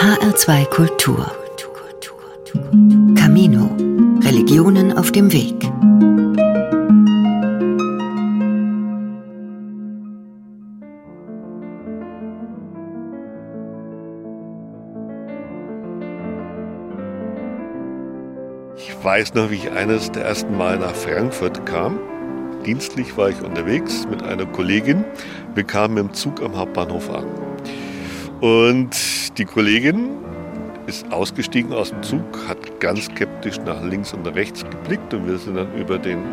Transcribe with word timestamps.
HR2 0.00 0.64
Kultur. 0.70 1.30
Camino. 3.14 3.76
Religionen 4.22 4.96
auf 4.96 5.12
dem 5.12 5.30
Weg. 5.30 5.70
Ich 18.78 19.04
weiß 19.04 19.34
noch, 19.34 19.50
wie 19.50 19.56
ich 19.56 19.70
eines 19.70 20.10
der 20.12 20.24
ersten 20.24 20.56
Mal 20.56 20.78
nach 20.78 20.94
Frankfurt 20.94 21.66
kam. 21.66 21.98
Dienstlich 22.64 23.18
war 23.18 23.28
ich 23.28 23.42
unterwegs 23.42 24.06
mit 24.08 24.22
einer 24.22 24.46
Kollegin. 24.46 25.04
Wir 25.54 25.64
kamen 25.64 25.98
im 25.98 26.14
Zug 26.14 26.40
am 26.40 26.56
Hauptbahnhof 26.56 27.10
an. 27.10 27.49
Und 28.40 29.36
die 29.36 29.44
Kollegin 29.44 30.16
ist 30.86 31.10
ausgestiegen 31.12 31.72
aus 31.72 31.90
dem 31.90 32.02
Zug, 32.02 32.48
hat 32.48 32.80
ganz 32.80 33.04
skeptisch 33.04 33.58
nach 33.66 33.82
links 33.82 34.14
und 34.14 34.26
rechts 34.26 34.64
geblickt 34.64 35.12
und 35.12 35.28
wir 35.28 35.38
sind 35.38 35.56
dann 35.56 35.74
über 35.74 35.98
den 35.98 36.24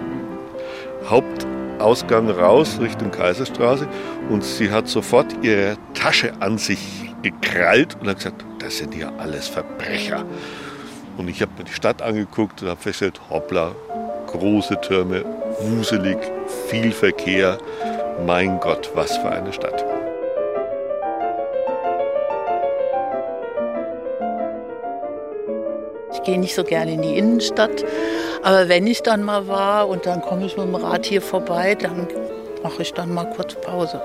Hauptausgang 1.10 2.30
raus 2.30 2.80
Richtung 2.82 3.12
Kaiserstraße 3.12 3.88
und 4.30 4.44
sie 4.44 4.72
hat 4.72 4.88
sofort 4.88 5.28
ihre 5.42 5.78
Tasche 5.94 6.34
an 6.40 6.58
sich 6.58 6.80
gekrallt 7.24 7.98
und 8.00 8.08
hat 8.08 8.18
gesagt, 8.18 8.46
das 8.60 8.78
sind 8.78 8.96
ja 8.96 9.12
alles 9.18 9.48
Verbrecher. 9.48 10.26
Und 11.18 11.30
ich 11.30 11.42
habe 11.42 11.52
mir 11.58 11.66
die 11.66 11.74
Stadt 11.74 12.02
angeguckt 12.02 12.62
und 12.62 12.70
habe 12.70 12.80
festgestellt, 12.80 13.20
hoppla, 13.30 13.74
große 14.28 14.80
Türme, 14.82 15.26
wuselig, 15.62 16.18
viel 16.68 16.92
Verkehr. 16.92 17.58
Mein 18.26 18.60
Gott, 18.60 18.92
was 18.94 19.18
für 19.18 19.30
eine 19.30 19.52
Stadt. 19.52 19.87
Gehe 26.28 26.40
nicht 26.40 26.56
so 26.56 26.66
gerne 26.66 26.94
in 26.94 27.02
die 27.02 27.18
Innenstadt, 27.18 27.86
aber 28.44 28.68
wenn 28.68 28.86
ich 28.86 29.02
dann 29.02 29.24
mal 29.24 29.48
war 29.48 29.88
und 29.88 30.06
dann 30.06 30.22
komme 30.22 30.46
ich 30.46 30.58
mit 30.58 30.68
dem 30.68 30.76
Rad 30.76 31.06
hier 31.06 31.22
vorbei, 31.22 31.74
dann 31.74 32.06
mache 32.62 32.82
ich 32.82 32.94
dann 32.94 33.14
mal 33.14 33.30
kurz 33.34 33.56
Pause. 33.56 34.02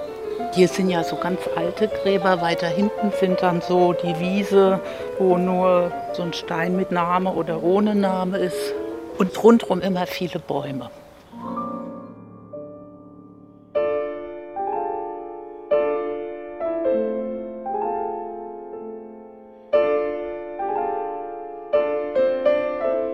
Hier 0.55 0.69
sind 0.69 0.89
ja 0.89 1.03
so 1.03 1.17
ganz 1.17 1.41
alte 1.57 1.89
Gräber, 1.89 2.41
weiter 2.41 2.69
hinten 2.69 3.13
sind 3.19 3.43
dann 3.43 3.61
so 3.61 3.93
die 3.93 4.19
Wiese, 4.21 4.81
wo 5.19 5.37
nur 5.37 5.91
so 6.13 6.23
ein 6.23 6.33
Stein 6.33 6.77
mit 6.77 6.93
Name 6.93 7.33
oder 7.33 7.61
ohne 7.63 7.97
Name 7.97 8.39
ist 8.39 8.73
und 9.19 9.43
rundherum 9.43 9.81
immer 9.81 10.07
viele 10.07 10.39
Bäume. 10.39 10.91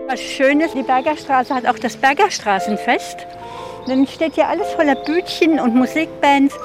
Was 0.09 0.21
schön 0.21 0.59
ist, 0.59 0.73
die 0.73 0.81
Bergerstraße 0.81 1.53
hat 1.53 1.67
auch 1.67 1.77
das 1.77 1.95
Bergerstraßenfest. 1.95 3.27
Dann 3.85 4.07
steht 4.07 4.33
hier 4.33 4.47
alles 4.47 4.67
voller 4.69 4.95
Bütchen 4.95 5.59
und 5.59 5.75
Musikbands 5.75 6.55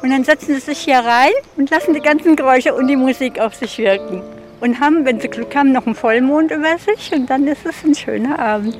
und 0.00 0.08
dann 0.08 0.24
setzen 0.24 0.54
sie 0.54 0.60
sich 0.60 0.78
hier 0.78 1.00
rein 1.00 1.32
und 1.58 1.68
lassen 1.68 1.92
die 1.92 2.00
ganzen 2.00 2.34
Geräusche 2.34 2.74
und 2.74 2.88
die 2.88 2.96
Musik 2.96 3.38
auf 3.38 3.54
sich 3.56 3.76
wirken. 3.76 4.22
Und 4.62 4.80
haben, 4.80 5.04
wenn 5.04 5.20
sie 5.20 5.28
Glück 5.28 5.54
haben, 5.54 5.70
noch 5.70 5.84
einen 5.84 5.94
Vollmond 5.94 6.50
über 6.50 6.78
sich 6.78 7.12
und 7.12 7.28
dann 7.28 7.46
ist 7.46 7.66
es 7.66 7.84
ein 7.84 7.94
schöner 7.94 8.38
Abend. 8.38 8.78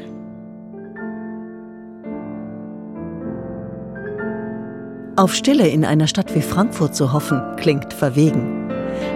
Auf 5.17 5.35
Stille 5.35 5.69
in 5.69 5.85
einer 5.85 6.07
Stadt 6.07 6.35
wie 6.35 6.41
Frankfurt 6.41 6.97
zu 6.97 7.13
hoffen, 7.13 7.43
klingt 7.59 7.93
verwegen. 7.93 8.71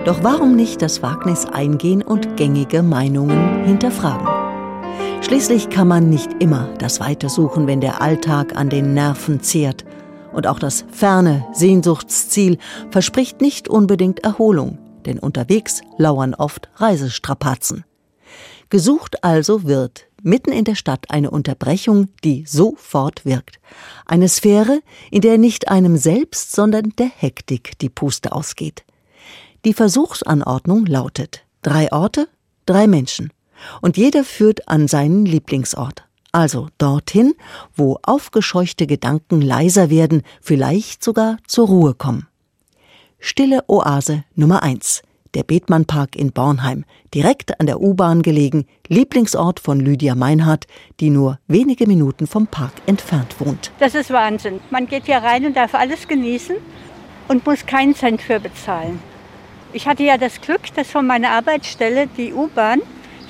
Doch 0.04 0.22
warum 0.22 0.54
nicht 0.54 0.82
das 0.82 1.02
Wagnis 1.02 1.46
eingehen 1.46 2.02
und 2.02 2.36
gängige 2.36 2.82
Meinungen 2.82 3.64
hinterfragen? 3.64 4.37
Schließlich 5.28 5.68
kann 5.68 5.88
man 5.88 6.08
nicht 6.08 6.42
immer 6.42 6.72
das 6.78 7.00
Weite 7.00 7.28
suchen, 7.28 7.66
wenn 7.66 7.82
der 7.82 8.00
Alltag 8.00 8.56
an 8.56 8.70
den 8.70 8.94
Nerven 8.94 9.42
zehrt 9.42 9.84
und 10.32 10.46
auch 10.46 10.58
das 10.58 10.86
ferne 10.90 11.46
Sehnsuchtsziel 11.52 12.56
verspricht 12.90 13.42
nicht 13.42 13.68
unbedingt 13.68 14.20
Erholung, 14.20 14.78
denn 15.04 15.18
unterwegs 15.18 15.82
lauern 15.98 16.34
oft 16.34 16.70
Reisestrapazen. 16.76 17.84
Gesucht 18.70 19.22
also 19.22 19.64
wird 19.64 20.06
mitten 20.22 20.50
in 20.50 20.64
der 20.64 20.76
Stadt 20.76 21.10
eine 21.10 21.30
Unterbrechung, 21.30 22.08
die 22.24 22.46
sofort 22.46 23.26
wirkt. 23.26 23.60
Eine 24.06 24.28
Sphäre, 24.28 24.80
in 25.10 25.20
der 25.20 25.36
nicht 25.36 25.68
einem 25.68 25.98
selbst, 25.98 26.52
sondern 26.52 26.94
der 26.98 27.10
Hektik 27.14 27.78
die 27.80 27.90
Puste 27.90 28.32
ausgeht. 28.32 28.82
Die 29.66 29.74
Versuchsanordnung 29.74 30.86
lautet 30.86 31.44
drei 31.60 31.92
Orte, 31.92 32.28
drei 32.64 32.86
Menschen. 32.86 33.30
Und 33.80 33.96
jeder 33.96 34.24
führt 34.24 34.68
an 34.68 34.88
seinen 34.88 35.24
Lieblingsort 35.24 36.04
also 36.32 36.68
dorthin, 36.78 37.34
wo 37.74 37.98
aufgescheuchte 38.02 38.86
Gedanken 38.86 39.40
leiser 39.40 39.90
werden, 39.90 40.22
vielleicht 40.40 41.02
sogar 41.02 41.38
zur 41.46 41.68
Ruhe 41.68 41.94
kommen. 41.94 42.26
Stille 43.18 43.64
Oase 43.66 44.24
Nummer 44.34 44.62
1. 44.62 45.02
Der 45.34 45.42
Bethmann-Park 45.42 46.16
in 46.16 46.32
Bornheim, 46.32 46.84
direkt 47.12 47.60
an 47.60 47.66
der 47.66 47.80
U-Bahn 47.80 48.22
gelegen, 48.22 48.66
Lieblingsort 48.86 49.60
von 49.60 49.78
Lydia 49.78 50.14
Meinhardt, 50.14 50.66
die 51.00 51.10
nur 51.10 51.38
wenige 51.46 51.86
Minuten 51.86 52.26
vom 52.26 52.46
Park 52.46 52.72
entfernt 52.86 53.38
wohnt. 53.38 53.70
Das 53.78 53.94
ist 53.94 54.10
Wahnsinn. 54.10 54.60
Man 54.70 54.86
geht 54.86 55.04
hier 55.04 55.18
rein 55.18 55.44
und 55.44 55.56
darf 55.56 55.74
alles 55.74 56.08
genießen 56.08 56.56
und 57.28 57.44
muss 57.44 57.66
keinen 57.66 57.94
Cent 57.94 58.22
für 58.22 58.40
bezahlen. 58.40 59.00
Ich 59.74 59.86
hatte 59.86 60.02
ja 60.02 60.16
das 60.16 60.40
Glück, 60.40 60.74
dass 60.76 60.90
von 60.90 61.06
meiner 61.06 61.30
Arbeitsstelle 61.30 62.06
die 62.06 62.32
U-Bahn 62.32 62.80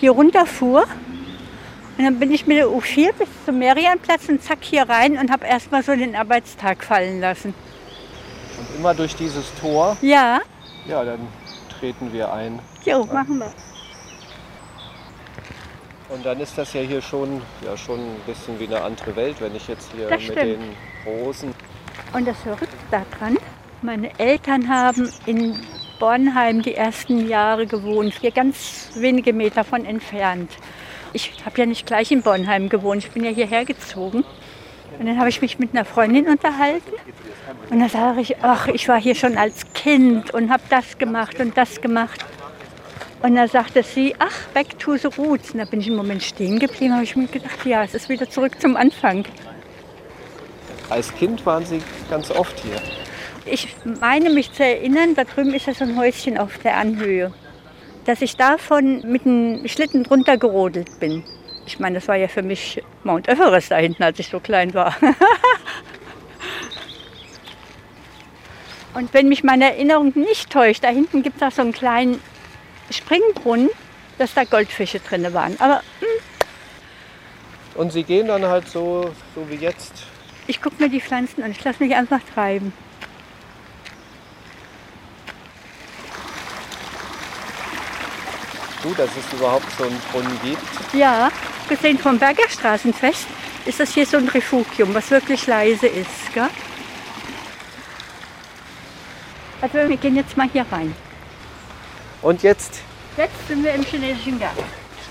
hier 0.00 0.12
runterfuhr 0.12 0.84
und 1.98 2.04
dann 2.04 2.19
bin 2.20 2.31
ich 2.31 2.47
mit 2.47 2.56
der 2.56 2.69
U4 2.69 3.12
bis 3.12 3.28
zum 3.44 3.59
Merianplatz 3.59 4.28
und 4.28 4.42
zack 4.42 4.59
hier 4.60 4.88
rein 4.88 5.19
und 5.19 5.32
habe 5.32 5.47
erstmal 5.47 5.82
so 5.82 5.94
den 5.97 6.14
Arbeitstag 6.14 6.84
fallen 6.84 7.20
lassen. 7.20 7.54
Und 8.59 8.78
immer 8.78 8.94
durch 8.94 9.16
dieses 9.16 9.53
Tor? 9.60 9.97
Ja. 10.00 10.41
Ja, 10.86 11.04
dann 11.04 11.20
treten 11.81 12.12
wir 12.12 12.32
ein. 12.32 12.60
Jo, 12.84 13.04
machen 13.04 13.38
wir. 13.38 13.53
Und 16.09 16.25
dann 16.25 16.41
ist 16.41 16.56
das 16.56 16.72
ja 16.72 16.80
hier 16.80 17.03
schon, 17.03 17.42
ja, 17.65 17.76
schon 17.76 17.98
ein 17.98 18.20
bisschen 18.26 18.59
wie 18.59 18.66
eine 18.66 18.80
andere 18.82 19.15
Welt, 19.16 19.41
wenn 19.41 19.54
ich 19.54 19.69
jetzt 19.69 19.91
hier 19.94 20.09
Das 20.09 20.22
mit 20.22 20.32
stimmt. 20.32 20.38
den 20.38 20.76
Rosen. 21.04 21.54
Und 22.12 22.26
das 22.26 22.38
Verrückte 22.38 22.69
daran, 22.91 23.36
meine 23.82 24.19
Eltern 24.19 24.69
haben 24.69 25.12
in 25.26 25.60
Bornheim 25.98 26.62
die 26.62 26.75
ersten 26.75 27.28
Jahre 27.28 27.66
gewohnt, 27.66 28.14
hier 28.20 28.31
ganz 28.31 28.91
wenige 28.94 29.32
Meter 29.32 29.64
von 29.64 29.84
entfernt. 29.84 30.50
Ich 31.12 31.32
habe 31.44 31.59
ja 31.59 31.66
nicht 31.66 31.86
gleich 31.86 32.10
in 32.10 32.22
Bornheim 32.22 32.69
gewohnt, 32.69 33.04
ich 33.04 33.10
bin 33.10 33.25
ja 33.25 33.31
hierher 33.31 33.64
gezogen. 33.64 34.25
Und 34.98 35.06
dann 35.06 35.19
habe 35.19 35.28
ich 35.28 35.41
mich 35.41 35.59
mit 35.59 35.75
einer 35.75 35.84
Freundin 35.84 36.28
unterhalten. 36.28 36.92
Und 37.70 37.81
da 37.81 37.88
sage 37.88 38.20
ich, 38.20 38.36
ach, 38.42 38.69
ich 38.69 38.88
war 38.88 39.00
hier 39.00 39.14
schon 39.14 39.36
als 39.36 39.72
Kind 39.72 40.32
und 40.32 40.50
habe 40.50 40.62
das 40.70 40.98
gemacht 40.98 41.38
und 41.41 41.56
das 41.56 41.81
gemacht. 41.81 42.25
Und 43.22 43.34
da 43.34 43.48
sagte 43.48 43.82
sie, 43.82 44.15
ach, 44.19 44.47
back 44.54 44.78
to 44.78 44.97
the 44.97 45.09
roots. 45.19 45.53
Und 45.53 45.59
da 45.59 45.65
bin 45.65 45.80
ich 45.80 45.88
einen 45.88 45.97
Moment 45.97 46.22
stehen 46.22 46.59
geblieben, 46.59 46.94
habe 46.94 47.04
ich 47.04 47.16
mir 47.16 47.26
gedacht, 47.26 47.65
ja, 47.65 47.82
es 47.84 47.94
ist 47.94 48.09
wieder 48.09 48.28
zurück 48.28 48.60
zum 48.60 48.76
Anfang. 48.76 49.25
Als 50.88 51.15
Kind 51.15 51.44
waren 51.44 51.66
Sie 51.66 51.82
ganz 52.09 52.30
oft 52.30 52.59
hier. 52.60 52.80
Ich 53.50 53.69
meine 54.00 54.31
mich 54.31 54.53
zu 54.53 54.62
erinnern, 54.62 55.14
da 55.14 55.25
drüben 55.25 55.54
ist 55.54 55.66
ja 55.66 55.75
so 55.75 55.84
ein 55.84 55.97
Häuschen 55.97 56.36
auf 56.38 56.59
der 56.59 56.76
Anhöhe, 56.76 57.32
dass 58.04 58.20
ich 58.20 58.36
davon 58.36 59.03
mit 59.10 59.25
einem 59.25 59.66
Schlitten 59.69 60.04
drunter 60.04 60.36
gerodelt 60.36 61.00
bin. 61.00 61.25
Ich 61.66 61.78
meine, 61.78 61.97
das 61.97 62.09
war 62.09 62.16
ja 62.16 62.28
für 62.28 62.42
mich 62.42 62.82
Mount 63.04 63.28
Everest 63.28 63.70
da 63.70 63.76
hinten, 63.76 64.03
als 64.03 64.19
ich 64.19 64.28
so 64.28 64.41
klein 64.41 64.75
war. 64.75 64.94
Und 68.94 69.14
wenn 69.14 69.28
mich 69.28 69.44
meine 69.44 69.66
Erinnerung 69.66 70.12
nicht 70.15 70.50
täuscht, 70.50 70.82
da 70.82 70.88
hinten 70.88 71.22
gibt 71.22 71.36
es 71.36 71.42
auch 71.42 71.53
so 71.53 71.62
einen 71.62 71.72
kleinen 71.72 72.20
Springbrunnen, 72.91 73.68
dass 74.18 74.34
da 74.34 74.44
Goldfische 74.44 75.01
drin 75.01 75.33
waren. 75.33 75.56
Aber 75.60 75.83
hm, 76.01 76.09
Und 77.77 77.92
Sie 77.92 78.03
gehen 78.03 78.27
dann 78.28 78.44
halt 78.44 78.68
so, 78.68 79.10
so 79.34 79.48
wie 79.48 79.56
jetzt. 79.56 79.92
ich 80.47 80.60
gucke 80.60 80.83
mir 80.83 80.89
die 80.89 81.01
Pflanzen 81.01 81.42
an, 81.42 81.51
ich 81.53 81.62
lasse 81.62 81.83
mich 81.83 81.94
einfach 81.94 82.21
treiben. 82.34 82.72
Gut, 88.89 88.99
dass 88.99 89.11
es 89.19 89.39
überhaupt 89.39 89.67
so 89.77 89.85
einen 89.85 90.01
Brunnen 90.11 90.41
gibt. 90.43 90.63
Ja, 90.95 91.31
gesehen 91.69 91.99
vom 91.99 92.19
Bergerstraßenfest 92.19 93.27
ist 93.67 93.81
das 93.81 93.93
hier 93.93 94.07
so 94.07 94.17
ein 94.17 94.27
Refugium, 94.29 94.95
was 94.95 95.11
wirklich 95.11 95.47
leise 95.47 95.87
ist. 95.89 96.33
Gell? 96.33 96.49
Also 99.61 99.75
wir 99.91 99.97
gehen 99.99 100.17
jetzt 100.17 100.39
mal 100.39 100.49
hier 100.51 100.65
rein. 100.73 100.95
Und 102.23 102.43
jetzt, 102.43 102.81
Jetzt 103.19 103.47
sind 103.47 103.63
wir 103.63 103.75
im 103.75 103.85
chinesischen 103.85 104.41
Garten. 104.41 104.65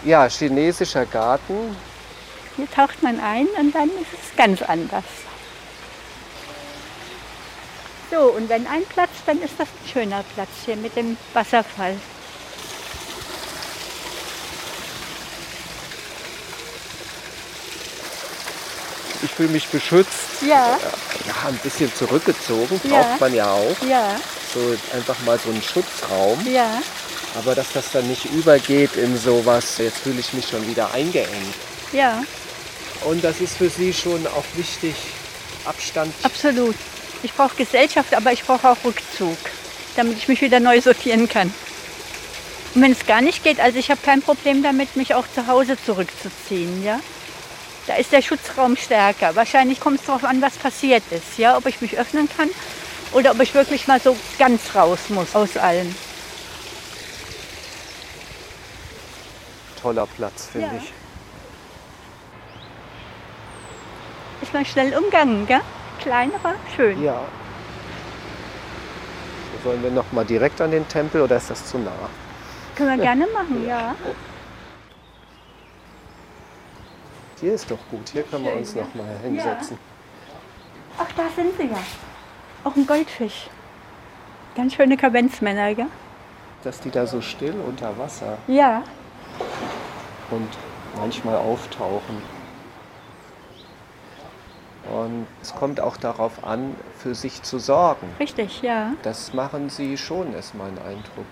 ja, 0.04 0.28
chinesischer 0.28 1.06
Garten. 1.06 1.76
Hier 2.56 2.72
taucht 2.72 3.04
man 3.04 3.20
ein 3.20 3.46
und 3.60 3.76
dann 3.76 3.90
ist 3.90 4.14
es 4.24 4.36
ganz 4.36 4.64
anders. 4.64 5.04
So, 8.10 8.22
und 8.32 8.50
wenn 8.50 8.66
ein 8.66 8.86
Platz, 8.90 9.12
dann 9.28 9.40
ist 9.40 9.54
das 9.60 9.68
ein 9.68 9.88
schöner 9.94 10.24
Platz 10.34 10.50
hier 10.66 10.78
mit 10.78 10.96
dem 10.96 11.16
Wasserfall. 11.34 11.96
Fühle 19.38 19.50
mich 19.50 19.68
beschützt. 19.68 20.42
Ja. 20.42 20.78
Ja, 21.28 21.34
ein 21.48 21.57
bisschen 21.63 21.94
zurückgezogen, 21.95 22.81
Ja. 22.84 23.04
braucht 23.04 23.22
man 23.22 23.34
ja 23.34 23.51
auch. 23.51 23.75
Ja, 23.88 24.19
So 24.54 24.75
einfach 24.98 25.16
mal 25.25 25.39
so 25.39 25.50
einen 25.51 25.62
Schutzraum. 25.62 26.45
ja. 26.51 26.81
Aber 27.38 27.54
dass 27.54 27.68
das 27.74 27.92
dann 27.94 28.07
nicht 28.07 28.25
übergeht 28.25 28.95
in 28.95 29.16
sowas, 29.18 29.78
jetzt 29.78 30.00
fühle 30.00 30.19
ich 30.19 30.34
mich 30.34 30.48
schon 30.50 30.66
wieder 30.68 30.92
eingeengt. 30.92 31.28
Ja, 31.92 32.24
Und 33.06 33.24
das 33.24 33.39
ist 33.42 33.57
für 33.57 33.69
Sie 33.69 33.94
schon 33.94 34.25
auch 34.28 34.44
wichtig, 34.56 34.95
Abstand. 35.66 36.12
absolut. 36.24 36.75
Ich 37.22 37.31
brauche 37.33 37.56
Gesellschaft, 37.56 38.13
aber 38.16 38.31
ich 38.31 38.44
brauche 38.44 38.68
auch 38.69 38.78
Rückzug, 38.83 39.38
damit 39.95 40.18
ich 40.18 40.28
mich 40.28 40.42
wieder 40.42 40.60
neu 40.60 40.81
sortieren 40.81 41.30
kann. 41.30 41.54
Und 42.74 42.81
wenn 42.81 42.92
es 42.92 43.06
gar 43.06 43.22
nicht 43.22 43.44
geht, 43.44 43.60
also 43.60 43.78
ich 43.78 43.92
habe 43.92 44.00
kein 44.04 44.22
Problem 44.24 44.63
damit, 44.63 44.95
mich 44.95 45.13
auch 45.13 45.25
zu 45.36 45.45
Hause 45.45 45.78
zurückzuziehen, 45.86 46.83
ja. 46.83 47.00
Da 47.88 47.95
ist 47.95 48.12
der 48.12 48.22
Schutzraum 48.22 48.75
stärker. 48.75 49.36
Wahrscheinlich 49.36 49.80
kommt 49.80 50.00
es 50.01 50.06
darauf 50.06 50.25
an, 50.25 50.42
was 50.42 50.57
passiert 50.57 51.04
ist, 51.10 51.38
ja, 51.38 51.56
ob 51.57 51.66
ich 51.66 51.80
mich 51.81 51.98
öffnen 51.98 52.28
kann 52.36 52.50
oder 53.13 53.31
ob 53.31 53.39
ich 53.42 53.54
wirklich 53.54 53.88
mal 53.88 54.00
so 54.00 54.16
ganz 54.38 54.75
raus 54.75 55.00
muss 55.10 55.34
aus 55.36 55.56
allem. 55.56 55.95
Toller 59.81 60.06
Platz, 60.06 60.50
finde 60.51 60.68
Ja. 60.68 60.74
ich. 60.81 60.92
Ist 64.42 64.54
mal 64.54 64.66
schnell 64.66 64.95
umgangen, 64.98 65.48
gell? 65.48 65.62
Klein, 66.01 66.31
aber 66.36 66.56
schön. 66.75 67.01
Ja. 67.04 67.22
Sollen 69.63 69.81
wir 69.81 69.92
noch 69.92 70.12
mal 70.12 70.25
direkt 70.25 70.60
an 70.62 70.72
den 70.72 70.88
Tempel 70.88 71.22
oder 71.22 71.38
ist 71.38 71.50
das 71.50 71.66
zu 71.66 71.78
nah? 71.80 71.92
Können 72.75 72.98
wir 72.98 73.04
gerne 73.04 73.28
machen, 73.33 73.66
ja. 73.68 73.95
Hier 77.39 77.54
ist 77.54 77.69
doch 77.69 77.78
gut. 77.92 78.10
Hier 78.10 78.24
können 78.24 78.45
wir 78.45 78.56
uns 78.56 78.75
noch 78.75 78.94
mal 78.95 79.06
hinsetzen. 79.24 79.78
Ach, 80.98 81.12
da 81.16 81.24
sind 81.36 81.56
sie 81.57 81.68
ja. 81.68 81.78
Auch 82.63 82.75
ein 82.75 82.88
Goldfisch. 82.88 83.50
Ganz 84.56 84.74
schöne 84.74 84.98
Kavenzmänner, 84.98 85.75
gell? 85.75 85.86
Dass 86.63 86.80
die 86.80 86.89
da 86.89 87.06
so 87.06 87.22
still 87.22 87.54
unter 87.68 87.98
Wasser 88.00 88.38
Ja. 88.48 88.81
und 90.31 90.50
manchmal 91.00 91.36
auftauchen. 91.38 92.22
Und 94.92 95.28
es 95.42 95.54
kommt 95.54 95.80
auch 95.80 95.98
darauf 95.98 96.44
an, 96.44 96.75
für 96.98 97.13
sich 97.13 97.44
zu 97.44 97.60
sorgen. 97.60 98.07
Richtig, 98.19 98.62
ja. 98.62 98.94
Das 99.04 99.33
machen 99.33 99.69
sie 99.69 99.98
schon, 99.98 100.33
ist 100.33 100.56
mein 100.56 100.78
Eindruck. 100.80 101.25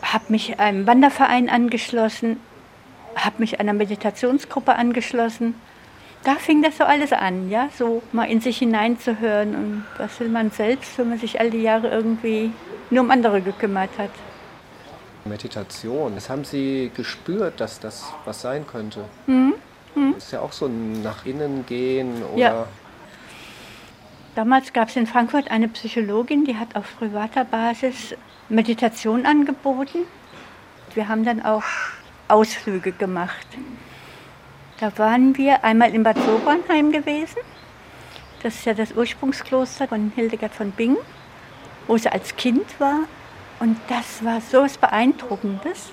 Habe 0.00 0.24
mich 0.28 0.58
einem 0.60 0.86
Wanderverein 0.86 1.50
angeschlossen, 1.50 2.40
habe 3.24 3.36
mich 3.38 3.60
einer 3.60 3.72
Meditationsgruppe 3.72 4.74
angeschlossen. 4.74 5.54
Da 6.24 6.34
fing 6.34 6.62
das 6.62 6.76
so 6.78 6.84
alles 6.84 7.12
an, 7.12 7.48
ja, 7.48 7.68
so 7.76 8.02
mal 8.12 8.24
in 8.24 8.40
sich 8.40 8.58
hineinzuhören 8.58 9.54
und 9.54 9.84
was 9.98 10.18
will 10.18 10.28
man 10.28 10.50
selbst, 10.50 10.98
wenn 10.98 11.10
man 11.10 11.18
sich 11.18 11.40
all 11.40 11.50
die 11.50 11.62
Jahre 11.62 11.88
irgendwie 11.88 12.50
nur 12.90 13.04
um 13.04 13.10
andere 13.10 13.40
gekümmert 13.40 13.90
hat. 13.98 14.10
Meditation, 15.24 16.14
das 16.14 16.28
haben 16.28 16.44
Sie 16.44 16.90
gespürt, 16.94 17.60
dass 17.60 17.78
das 17.78 18.12
was 18.24 18.40
sein 18.40 18.66
könnte? 18.66 19.04
Das 20.14 20.24
ist 20.24 20.32
ja 20.32 20.40
auch 20.40 20.52
so 20.52 20.66
ein 20.66 21.02
nach 21.02 21.24
innen 21.26 21.64
gehen 21.66 22.22
oder 22.32 22.38
Ja. 22.40 22.66
Damals 24.34 24.72
gab 24.72 24.88
es 24.88 24.96
in 24.96 25.06
Frankfurt 25.06 25.50
eine 25.50 25.68
Psychologin, 25.68 26.44
die 26.44 26.56
hat 26.56 26.76
auf 26.76 26.96
privater 26.98 27.44
Basis 27.44 28.14
Meditation 28.48 29.26
angeboten. 29.26 29.98
Wir 30.94 31.08
haben 31.08 31.24
dann 31.24 31.42
auch 31.44 31.64
Ausflüge 32.28 32.92
gemacht. 32.92 33.46
Da 34.78 34.96
waren 34.98 35.36
wir 35.36 35.64
einmal 35.64 35.94
in 35.94 36.02
Bad 36.02 36.18
Sobernheim 36.18 36.92
gewesen. 36.92 37.40
Das 38.42 38.54
ist 38.54 38.66
ja 38.66 38.74
das 38.74 38.92
Ursprungskloster 38.92 39.88
von 39.88 40.12
Hildegard 40.14 40.54
von 40.54 40.70
Bingen, 40.70 40.98
wo 41.86 41.96
sie 41.96 42.08
als 42.10 42.36
Kind 42.36 42.78
war. 42.78 43.00
Und 43.58 43.76
das 43.88 44.24
war 44.24 44.40
so 44.40 44.62
was 44.62 44.78
Beeindruckendes. 44.78 45.90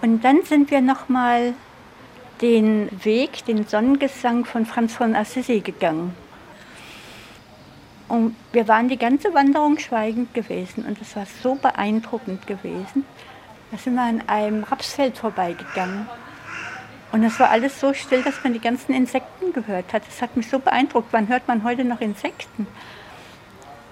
Und 0.00 0.24
dann 0.24 0.42
sind 0.42 0.70
wir 0.70 0.80
noch 0.80 1.08
mal 1.08 1.54
den 2.40 2.88
Weg, 3.04 3.44
den 3.46 3.66
Sonnengesang 3.66 4.44
von 4.44 4.66
Franz 4.66 4.94
von 4.94 5.14
Assisi 5.14 5.60
gegangen. 5.60 6.14
Und 8.08 8.34
wir 8.52 8.66
waren 8.68 8.88
die 8.88 8.96
ganze 8.96 9.34
Wanderung 9.34 9.78
schweigend 9.78 10.32
gewesen 10.32 10.84
und 10.86 11.00
es 11.00 11.14
war 11.14 11.26
so 11.42 11.56
beeindruckend 11.56 12.46
gewesen. 12.46 13.04
Da 13.70 13.76
sind 13.76 13.94
wir 13.94 14.02
an 14.02 14.22
einem 14.26 14.64
Rapsfeld 14.64 15.18
vorbeigegangen. 15.18 16.08
Und 17.12 17.24
es 17.24 17.38
war 17.40 17.50
alles 17.50 17.80
so 17.80 17.94
still, 17.94 18.22
dass 18.22 18.42
man 18.44 18.52
die 18.52 18.60
ganzen 18.60 18.94
Insekten 18.94 19.52
gehört 19.52 19.92
hat. 19.92 20.06
Das 20.06 20.20
hat 20.20 20.36
mich 20.36 20.48
so 20.48 20.58
beeindruckt. 20.58 21.08
Wann 21.12 21.28
hört 21.28 21.48
man 21.48 21.64
heute 21.64 21.84
noch 21.84 22.00
Insekten? 22.00 22.66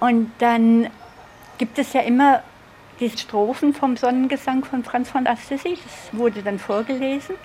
Und 0.00 0.30
dann 0.38 0.88
gibt 1.58 1.78
es 1.78 1.92
ja 1.92 2.02
immer 2.02 2.42
die 3.00 3.10
Strophen 3.10 3.74
vom 3.74 3.96
Sonnengesang 3.96 4.64
von 4.64 4.84
Franz 4.84 5.10
von 5.10 5.26
Assisi. 5.26 5.78
Das 5.82 6.18
wurde 6.18 6.42
dann 6.42 6.58
vorgelesen. 6.58 7.36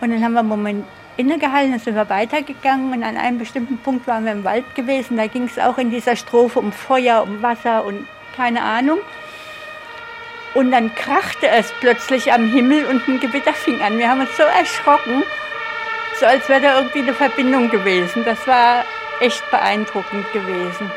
Und 0.00 0.10
dann 0.10 0.24
haben 0.24 0.32
wir 0.32 0.40
einen 0.40 0.48
Moment 0.48 0.86
innegehalten, 1.16 1.72
dann 1.72 1.80
sind 1.80 1.94
wir 1.94 2.08
weitergegangen 2.08 2.92
und 2.92 3.02
an 3.02 3.16
einem 3.16 3.38
bestimmten 3.38 3.78
Punkt 3.78 4.06
waren 4.06 4.24
wir 4.24 4.32
im 4.32 4.44
Wald 4.44 4.74
gewesen. 4.74 5.16
Da 5.16 5.26
ging 5.26 5.44
es 5.44 5.58
auch 5.58 5.76
in 5.78 5.90
dieser 5.90 6.16
Strophe 6.16 6.58
um 6.58 6.72
Feuer, 6.72 7.22
um 7.22 7.42
Wasser 7.42 7.84
und 7.84 8.06
keine 8.34 8.62
Ahnung. 8.62 8.98
Und 10.54 10.72
dann 10.72 10.94
krachte 10.94 11.48
es 11.48 11.72
plötzlich 11.80 12.32
am 12.32 12.46
Himmel 12.46 12.86
und 12.86 13.06
ein 13.06 13.20
Gewitter 13.20 13.52
fing 13.52 13.80
an. 13.82 13.98
Wir 13.98 14.08
haben 14.08 14.20
uns 14.20 14.36
so 14.36 14.42
erschrocken, 14.42 15.22
so 16.18 16.26
als 16.26 16.48
wäre 16.48 16.60
da 16.60 16.78
irgendwie 16.78 17.00
eine 17.00 17.14
Verbindung 17.14 17.70
gewesen. 17.70 18.24
Das 18.24 18.46
war 18.46 18.84
echt 19.20 19.48
beeindruckend 19.50 20.30
gewesen. 20.32 20.90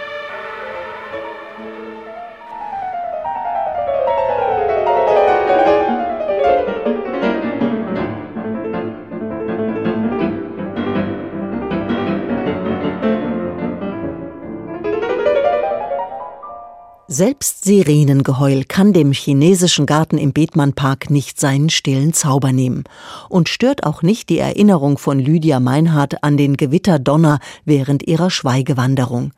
Selbst 17.14 17.66
Sirenengeheul 17.66 18.64
kann 18.64 18.92
dem 18.92 19.12
chinesischen 19.12 19.86
Garten 19.86 20.18
im 20.18 20.34
Bethmann-Park 20.34 21.12
nicht 21.12 21.40
seinen 21.40 21.70
stillen 21.70 22.12
Zauber 22.12 22.52
nehmen 22.52 22.86
und 23.30 23.50
stört 23.50 23.84
auch 23.84 24.02
nicht 24.02 24.30
die 24.30 24.40
Erinnerung 24.40 24.98
von 24.98 25.20
Lydia 25.20 25.60
Meinhardt 25.60 26.24
an 26.24 26.38
den 26.38 26.58
Gewitterdonner 26.58 27.38
während 27.66 28.02
ihrer 28.08 28.32
Schweigewanderung. 28.32 29.32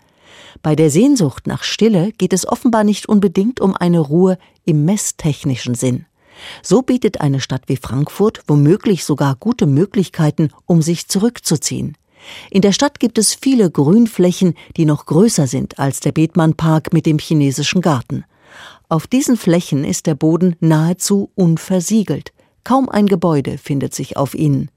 Bei 0.63 0.77
der 0.77 0.89
Sehnsucht 0.89 1.47
nach 1.47 1.63
Stille 1.63 2.13
geht 2.13 2.31
es 2.31 2.47
offenbar 2.47 2.85
nicht 2.85 3.09
unbedingt 3.09 3.59
um 3.59 3.75
eine 3.75 3.99
Ruhe 3.99 4.37
im 4.63 4.85
messtechnischen 4.85 5.75
Sinn. 5.75 6.05
So 6.61 6.81
bietet 6.81 7.19
eine 7.19 7.41
Stadt 7.41 7.63
wie 7.67 7.75
Frankfurt 7.75 8.41
womöglich 8.47 9.03
sogar 9.03 9.35
gute 9.35 9.65
Möglichkeiten, 9.65 10.47
um 10.65 10.81
sich 10.81 11.09
zurückzuziehen. 11.09 11.97
In 12.51 12.61
der 12.61 12.71
Stadt 12.71 12.99
gibt 12.99 13.17
es 13.17 13.33
viele 13.33 13.69
Grünflächen, 13.69 14.55
die 14.77 14.85
noch 14.85 15.05
größer 15.05 15.47
sind 15.47 15.79
als 15.79 15.99
der 15.99 16.11
Bethmann-Park 16.11 16.93
mit 16.93 17.05
dem 17.05 17.19
chinesischen 17.19 17.81
Garten. 17.81 18.25
Auf 18.89 19.07
diesen 19.07 19.37
Flächen 19.37 19.83
ist 19.83 20.05
der 20.05 20.15
Boden 20.15 20.55
nahezu 20.59 21.31
unversiegelt. 21.35 22.33
Kaum 22.63 22.89
ein 22.89 23.07
Gebäude 23.07 23.57
findet 23.57 23.93
sich 23.93 24.17
auf 24.17 24.35
ihnen. 24.35 24.69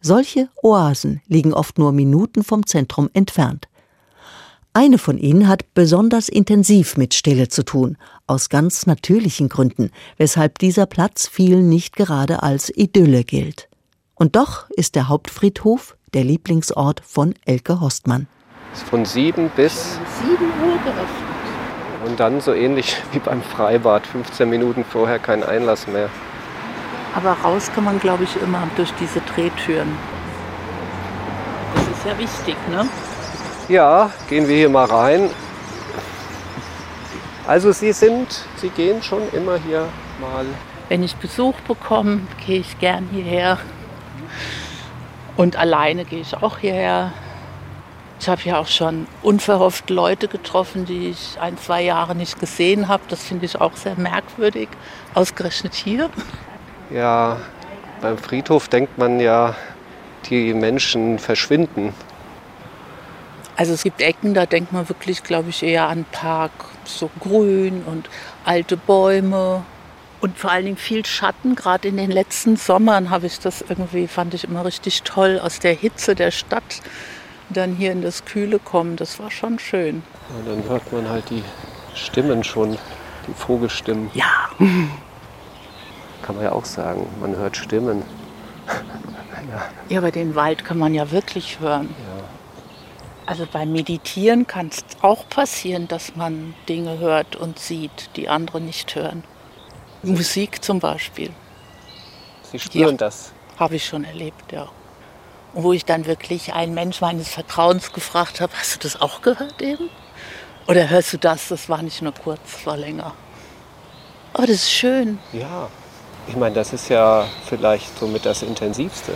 Solche 0.00 0.48
Oasen 0.62 1.22
liegen 1.28 1.54
oft 1.54 1.78
nur 1.78 1.92
Minuten 1.92 2.44
vom 2.44 2.66
Zentrum 2.66 3.08
entfernt. 3.14 3.68
Eine 4.74 4.98
von 4.98 5.18
ihnen 5.18 5.46
hat 5.46 5.72
besonders 5.72 6.28
intensiv 6.28 6.96
mit 6.96 7.14
Stille 7.14 7.48
zu 7.48 7.64
tun, 7.64 7.96
aus 8.26 8.48
ganz 8.48 8.86
natürlichen 8.86 9.48
Gründen, 9.48 9.90
weshalb 10.16 10.58
dieser 10.58 10.86
Platz 10.86 11.28
vielen 11.28 11.68
nicht 11.68 11.94
gerade 11.94 12.42
als 12.42 12.70
Idylle 12.74 13.22
gilt. 13.22 13.68
Und 14.16 14.36
doch 14.36 14.68
ist 14.70 14.96
der 14.96 15.08
Hauptfriedhof 15.08 15.96
der 16.14 16.24
Lieblingsort 16.24 17.02
von 17.04 17.34
Elke 17.44 17.80
Hostmann. 17.80 18.26
ist 18.72 18.84
von 18.84 19.04
sieben 19.04 19.50
bis 19.56 19.98
7 20.22 20.32
Uhr 20.62 20.78
geöffnet. 20.84 22.06
und 22.06 22.20
dann 22.20 22.40
so 22.40 22.52
ähnlich 22.52 22.96
wie 23.12 23.18
beim 23.18 23.42
Freibad, 23.42 24.06
15 24.06 24.48
Minuten 24.48 24.84
vorher 24.84 25.18
kein 25.18 25.42
Einlass 25.42 25.86
mehr. 25.86 26.08
Aber 27.14 27.32
raus 27.44 27.70
kann 27.74 27.84
man, 27.84 28.00
glaube 28.00 28.24
ich, 28.24 28.42
immer 28.42 28.66
durch 28.76 28.92
diese 29.00 29.20
Drehtüren. 29.20 29.88
Das 31.74 31.98
ist 31.98 32.06
ja 32.06 32.18
wichtig, 32.18 32.56
ne? 32.70 32.88
Ja, 33.68 34.10
gehen 34.28 34.48
wir 34.48 34.56
hier 34.56 34.68
mal 34.68 34.84
rein. 34.84 35.30
Also 37.46 37.72
Sie 37.72 37.92
sind, 37.92 38.44
Sie 38.56 38.68
gehen 38.70 39.02
schon 39.02 39.22
immer 39.32 39.56
hier 39.56 39.88
mal. 40.20 40.44
Wenn 40.88 41.02
ich 41.02 41.14
Besuch 41.16 41.54
bekomme, 41.68 42.20
gehe 42.46 42.60
ich 42.60 42.78
gern 42.78 43.08
hierher. 43.12 43.58
Und 45.36 45.56
alleine 45.56 46.04
gehe 46.04 46.20
ich 46.20 46.34
auch 46.34 46.58
hierher. 46.58 47.12
Ich 48.20 48.28
habe 48.28 48.40
ja 48.44 48.58
auch 48.58 48.68
schon 48.68 49.06
unverhofft 49.22 49.90
Leute 49.90 50.28
getroffen, 50.28 50.84
die 50.84 51.08
ich 51.10 51.36
ein, 51.40 51.58
zwei 51.58 51.82
Jahre 51.82 52.14
nicht 52.14 52.38
gesehen 52.38 52.88
habe. 52.88 53.02
Das 53.08 53.24
finde 53.24 53.46
ich 53.46 53.60
auch 53.60 53.74
sehr 53.74 53.96
merkwürdig. 53.96 54.68
Ausgerechnet 55.14 55.74
hier. 55.74 56.08
Ja, 56.90 57.38
beim 58.00 58.16
Friedhof 58.16 58.68
denkt 58.68 58.98
man 58.98 59.18
ja, 59.20 59.54
die 60.30 60.54
Menschen 60.54 61.18
verschwinden. 61.18 61.92
Also 63.56 63.72
es 63.72 63.82
gibt 63.82 64.00
Ecken, 64.00 64.34
da 64.34 64.46
denkt 64.46 64.72
man 64.72 64.88
wirklich, 64.88 65.22
glaube 65.22 65.50
ich, 65.50 65.62
eher 65.62 65.88
an 65.88 66.04
Park, 66.10 66.52
so 66.84 67.10
grün 67.20 67.82
und 67.86 68.08
alte 68.44 68.76
Bäume 68.76 69.64
und 70.24 70.38
vor 70.38 70.50
allen 70.50 70.64
Dingen 70.64 70.78
viel 70.78 71.04
Schatten. 71.04 71.54
Gerade 71.54 71.88
in 71.88 71.98
den 71.98 72.10
letzten 72.10 72.56
Sommern 72.56 73.10
habe 73.10 73.26
ich 73.26 73.40
das 73.40 73.60
irgendwie, 73.60 74.08
fand 74.08 74.32
ich 74.32 74.44
immer 74.44 74.64
richtig 74.64 75.02
toll, 75.02 75.38
aus 75.38 75.58
der 75.58 75.74
Hitze 75.74 76.14
der 76.14 76.30
Stadt 76.30 76.80
dann 77.50 77.76
hier 77.76 77.92
in 77.92 78.00
das 78.00 78.24
Kühle 78.24 78.58
kommen. 78.58 78.96
Das 78.96 79.18
war 79.18 79.30
schon 79.30 79.58
schön. 79.58 80.02
Und 80.34 80.48
dann 80.48 80.66
hört 80.66 80.90
man 80.90 81.10
halt 81.10 81.28
die 81.28 81.44
Stimmen 81.94 82.42
schon, 82.42 82.78
die 83.28 83.34
Vogelstimmen. 83.34 84.10
Ja. 84.14 84.48
Kann 86.22 86.36
man 86.36 86.44
ja 86.44 86.52
auch 86.52 86.64
sagen, 86.64 87.06
man 87.20 87.36
hört 87.36 87.56
Stimmen. 87.58 88.02
Ja, 89.88 89.98
aber 89.98 90.10
den 90.10 90.34
Wald 90.34 90.64
kann 90.64 90.78
man 90.78 90.94
ja 90.94 91.12
wirklich 91.12 91.60
hören. 91.60 91.90
Ja. 91.90 92.24
Also 93.26 93.46
beim 93.52 93.72
Meditieren 93.72 94.46
kann 94.46 94.68
es 94.68 94.82
auch 95.02 95.28
passieren, 95.28 95.86
dass 95.86 96.16
man 96.16 96.54
Dinge 96.68 96.98
hört 96.98 97.36
und 97.36 97.58
sieht, 97.58 98.10
die 98.16 98.28
andere 98.28 98.60
nicht 98.60 98.96
hören. 98.96 99.22
Musik 100.04 100.62
zum 100.64 100.80
Beispiel, 100.80 101.30
Sie 102.50 102.58
spüren 102.58 102.90
Ja. 102.92 102.96
das. 102.96 103.32
habe 103.58 103.76
ich 103.76 103.86
schon 103.86 104.04
erlebt, 104.04 104.52
ja. 104.52 104.68
Und 105.54 105.62
wo 105.62 105.72
ich 105.72 105.84
dann 105.84 106.06
wirklich 106.06 106.52
einen 106.52 106.74
Mensch 106.74 107.00
meines 107.00 107.28
Vertrauens 107.28 107.92
gefragt 107.92 108.40
habe, 108.40 108.52
hast 108.58 108.74
du 108.74 108.78
das 108.80 109.00
auch 109.00 109.22
gehört 109.22 109.62
eben? 109.62 109.88
Oder 110.66 110.88
hörst 110.88 111.12
du 111.12 111.18
das? 111.18 111.48
Das 111.48 111.68
war 111.68 111.82
nicht 111.82 112.02
nur 112.02 112.12
kurz, 112.12 112.40
das 112.52 112.66
war 112.66 112.76
länger. 112.76 113.14
Aber 114.32 114.46
das 114.46 114.56
ist 114.56 114.72
schön. 114.72 115.18
Ja. 115.32 115.68
Ich 116.26 116.36
meine, 116.36 116.54
das 116.54 116.72
ist 116.72 116.88
ja 116.88 117.26
vielleicht 117.46 117.98
somit 117.98 118.24
das 118.24 118.42
Intensivste, 118.42 119.12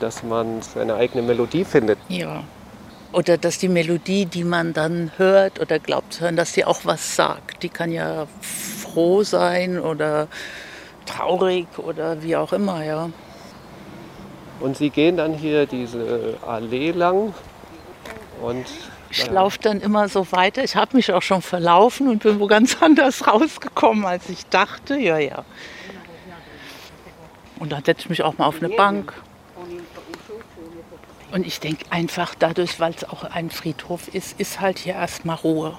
dass 0.00 0.22
man 0.22 0.62
seine 0.62 0.94
eigene 0.94 1.22
Melodie 1.22 1.64
findet. 1.64 1.98
Ja. 2.08 2.42
Oder 3.12 3.36
dass 3.36 3.58
die 3.58 3.68
Melodie, 3.68 4.24
die 4.24 4.42
man 4.44 4.72
dann 4.72 5.12
hört 5.18 5.60
oder 5.60 5.78
glaubt 5.78 6.14
zu 6.14 6.20
hören, 6.22 6.36
dass 6.36 6.52
die 6.52 6.64
auch 6.64 6.80
was 6.84 7.14
sagt. 7.14 7.62
Die 7.62 7.68
kann 7.68 7.92
ja 7.92 8.26
froh 8.92 9.22
sein 9.22 9.78
oder 9.78 10.28
traurig 11.06 11.66
oder 11.78 12.22
wie 12.22 12.36
auch 12.36 12.52
immer, 12.52 12.84
ja. 12.84 13.10
Und 14.60 14.76
Sie 14.76 14.90
gehen 14.90 15.16
dann 15.16 15.34
hier 15.34 15.66
diese 15.66 16.36
Allee 16.46 16.90
lang 16.90 17.32
und 18.42 18.66
Ich 19.10 19.28
laufe 19.30 19.58
dann 19.60 19.80
immer 19.80 20.08
so 20.08 20.30
weiter. 20.32 20.62
Ich 20.62 20.76
habe 20.76 20.96
mich 20.96 21.12
auch 21.12 21.22
schon 21.22 21.42
verlaufen 21.42 22.08
und 22.08 22.22
bin 22.22 22.38
wo 22.38 22.46
ganz 22.46 22.76
anders 22.82 23.26
rausgekommen, 23.26 24.04
als 24.04 24.28
ich 24.28 24.46
dachte. 24.46 24.96
Ja, 24.96 25.18
ja. 25.18 25.44
Und 27.58 27.72
dann 27.72 27.84
setze 27.84 28.02
ich 28.02 28.10
mich 28.10 28.22
auch 28.22 28.38
mal 28.38 28.46
auf 28.46 28.62
eine 28.62 28.70
Bank. 28.70 29.12
Und 31.32 31.46
ich 31.46 31.60
denke 31.60 31.84
einfach 31.90 32.34
dadurch, 32.38 32.80
weil 32.80 32.92
es 32.92 33.08
auch 33.08 33.24
ein 33.24 33.50
Friedhof 33.50 34.08
ist, 34.08 34.40
ist 34.40 34.60
halt 34.60 34.78
hier 34.78 34.94
erstmal 34.94 35.36
Ruhe. 35.36 35.78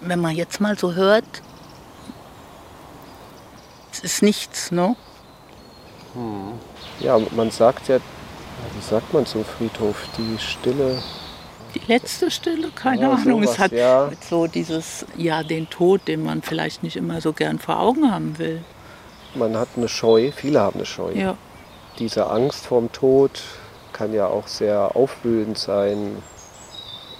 Wenn 0.00 0.20
man 0.20 0.34
jetzt 0.34 0.60
mal 0.60 0.76
so 0.76 0.94
hört, 0.94 1.24
es 3.92 4.00
ist 4.00 4.22
nichts, 4.22 4.70
ne? 4.72 4.96
ja, 7.00 7.18
man 7.34 7.50
sagt 7.50 7.88
ja, 7.88 7.96
wie 7.96 8.82
sagt 8.82 9.14
man 9.14 9.24
zum 9.24 9.44
Friedhof, 9.44 9.96
die 10.18 10.38
Stille. 10.38 11.02
Die 11.74 11.80
letzte 11.86 12.30
Stille, 12.30 12.70
keine 12.74 13.02
Ja, 13.02 13.12
Ahnung. 13.12 13.42
sowas, 13.42 13.50
es 13.54 13.58
hat 13.58 13.72
ja. 13.72 14.10
so 14.28 14.46
dieses, 14.46 15.06
ja, 15.16 15.42
den 15.42 15.70
Tod, 15.70 16.06
den 16.06 16.22
man 16.22 16.42
vielleicht 16.42 16.82
nicht 16.82 16.96
immer 16.96 17.20
so 17.22 17.32
gern 17.32 17.58
vor 17.58 17.80
Augen 17.80 18.12
haben 18.12 18.38
will. 18.38 18.62
Man 19.34 19.56
hat 19.56 19.68
eine 19.76 19.88
Scheu, 19.88 20.32
viele 20.32 20.60
haben 20.60 20.76
eine 20.76 20.86
Scheu. 20.86 21.12
Ja. 21.14 21.36
Diese 21.98 22.28
Angst 22.28 22.66
vorm 22.66 22.92
Tod 22.92 23.42
kann 23.94 24.12
ja 24.12 24.26
auch 24.26 24.48
sehr 24.48 24.94
aufwühlend 24.94 25.56
sein 25.56 26.22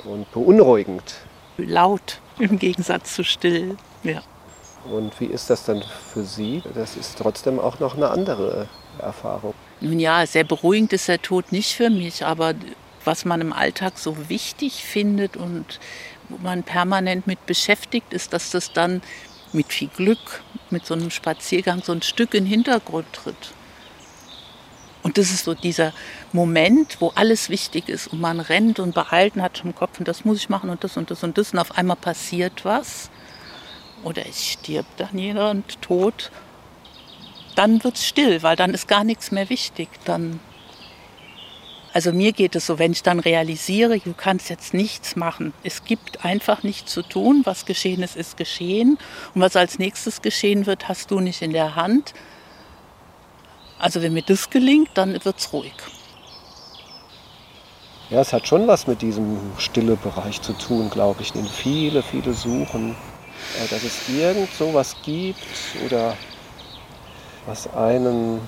und 0.04 0.30
beunruhigend. 0.32 1.14
Laut 1.56 2.20
im 2.38 2.58
Gegensatz 2.58 3.14
zu 3.14 3.24
still. 3.24 3.76
Ja. 4.02 4.20
Und 4.90 5.18
wie 5.20 5.26
ist 5.26 5.48
das 5.50 5.64
dann 5.64 5.82
für 6.12 6.24
Sie? 6.24 6.62
Das 6.74 6.96
ist 6.96 7.18
trotzdem 7.18 7.58
auch 7.58 7.78
noch 7.78 7.96
eine 7.96 8.10
andere 8.10 8.68
Erfahrung. 8.98 9.54
Nun 9.80 10.00
ja, 10.00 10.26
sehr 10.26 10.44
beruhigend 10.44 10.92
ist 10.92 11.08
der 11.08 11.22
Tod 11.22 11.52
nicht 11.52 11.74
für 11.74 11.90
mich, 11.90 12.24
aber 12.24 12.54
was 13.04 13.24
man 13.24 13.40
im 13.40 13.52
Alltag 13.52 13.98
so 13.98 14.28
wichtig 14.28 14.84
findet 14.84 15.36
und 15.36 15.80
wo 16.28 16.38
man 16.38 16.62
permanent 16.62 17.26
mit 17.26 17.46
beschäftigt 17.46 18.12
ist, 18.12 18.32
dass 18.32 18.50
das 18.50 18.72
dann 18.72 19.02
mit 19.52 19.72
viel 19.72 19.88
Glück, 19.88 20.42
mit 20.70 20.86
so 20.86 20.94
einem 20.94 21.10
Spaziergang 21.10 21.82
so 21.82 21.92
ein 21.92 22.02
Stück 22.02 22.34
in 22.34 22.44
den 22.44 22.50
Hintergrund 22.50 23.12
tritt. 23.12 23.52
Und 25.02 25.18
das 25.18 25.30
ist 25.30 25.44
so 25.44 25.54
dieser 25.54 25.92
Moment, 26.32 27.00
wo 27.00 27.12
alles 27.16 27.50
wichtig 27.50 27.88
ist 27.88 28.06
und 28.06 28.20
man 28.20 28.38
rennt 28.38 28.78
und 28.78 28.94
behalten 28.94 29.42
hat 29.42 29.58
schon 29.58 29.70
im 29.70 29.74
Kopf 29.74 29.98
und 29.98 30.06
das 30.06 30.24
muss 30.24 30.38
ich 30.38 30.48
machen 30.48 30.70
und 30.70 30.84
das 30.84 30.96
und 30.96 31.10
das 31.10 31.24
und 31.24 31.38
das 31.38 31.52
und 31.52 31.58
auf 31.58 31.76
einmal 31.76 31.96
passiert 31.96 32.64
was 32.64 33.10
oder 34.04 34.26
es 34.26 34.46
stirbt 34.46 35.00
dann 35.00 35.18
jemand 35.18 35.80
tot, 35.82 36.30
dann 37.54 37.82
wird 37.84 37.96
es 37.96 38.06
still, 38.06 38.42
weil 38.42 38.56
dann 38.56 38.74
ist 38.74 38.88
gar 38.88 39.04
nichts 39.04 39.30
mehr 39.30 39.48
wichtig. 39.50 39.88
Dann 40.04 40.40
also 41.94 42.12
mir 42.12 42.32
geht 42.32 42.56
es 42.56 42.66
so, 42.66 42.78
wenn 42.78 42.92
ich 42.92 43.02
dann 43.02 43.20
realisiere, 43.20 43.98
du 43.98 44.14
kannst 44.14 44.48
jetzt 44.48 44.72
nichts 44.72 45.14
machen. 45.14 45.52
Es 45.62 45.84
gibt 45.84 46.24
einfach 46.24 46.62
nichts 46.62 46.90
zu 46.90 47.02
tun. 47.02 47.42
Was 47.44 47.66
geschehen 47.66 48.02
ist, 48.02 48.16
ist 48.16 48.38
geschehen. 48.38 48.98
Und 49.34 49.42
was 49.42 49.56
als 49.56 49.78
nächstes 49.78 50.22
geschehen 50.22 50.64
wird, 50.64 50.88
hast 50.88 51.10
du 51.10 51.20
nicht 51.20 51.42
in 51.42 51.52
der 51.52 51.76
Hand. 51.76 52.14
Also 53.78 54.00
wenn 54.00 54.14
mir 54.14 54.22
das 54.22 54.48
gelingt, 54.48 54.90
dann 54.94 55.22
wird 55.22 55.38
es 55.38 55.52
ruhig. 55.52 55.74
Ja, 58.08 58.20
es 58.20 58.32
hat 58.32 58.46
schon 58.46 58.66
was 58.66 58.86
mit 58.86 59.02
diesem 59.02 59.38
stille 59.58 59.96
Bereich 59.96 60.40
zu 60.40 60.52
tun, 60.54 60.88
glaube 60.88 61.20
ich, 61.22 61.32
den 61.32 61.46
viele, 61.46 62.02
viele 62.02 62.32
suchen. 62.32 62.96
Äh, 63.62 63.68
Dass 63.68 63.82
es 63.82 64.08
irgend 64.08 64.52
so 64.54 64.72
was 64.74 64.96
gibt 65.02 65.38
oder 65.84 66.16
was 67.46 67.72
einen 67.74 68.40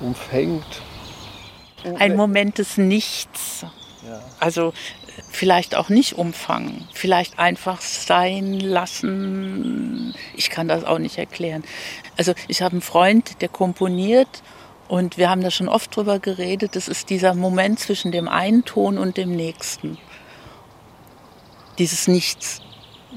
umfängt. 0.00 0.82
Ein 1.98 2.16
Moment 2.16 2.58
des 2.58 2.76
Nichts. 2.76 3.64
Ja. 4.06 4.20
Also 4.40 4.72
vielleicht 5.30 5.74
auch 5.74 5.88
nicht 5.88 6.14
umfangen, 6.14 6.88
vielleicht 6.92 7.38
einfach 7.38 7.80
sein 7.80 8.60
lassen. 8.60 10.14
Ich 10.34 10.50
kann 10.50 10.68
das 10.68 10.84
auch 10.84 10.98
nicht 10.98 11.18
erklären. 11.18 11.64
Also 12.16 12.34
ich 12.48 12.62
habe 12.62 12.72
einen 12.72 12.82
Freund, 12.82 13.40
der 13.40 13.48
komponiert 13.48 14.42
und 14.88 15.18
wir 15.18 15.30
haben 15.30 15.42
da 15.42 15.50
schon 15.50 15.68
oft 15.68 15.94
drüber 15.94 16.18
geredet. 16.18 16.76
Das 16.76 16.88
ist 16.88 17.10
dieser 17.10 17.34
Moment 17.34 17.80
zwischen 17.80 18.12
dem 18.12 18.28
einen 18.28 18.64
Ton 18.64 18.98
und 18.98 19.16
dem 19.16 19.34
nächsten. 19.34 19.98
Dieses 21.78 22.08
Nichts. 22.08 22.62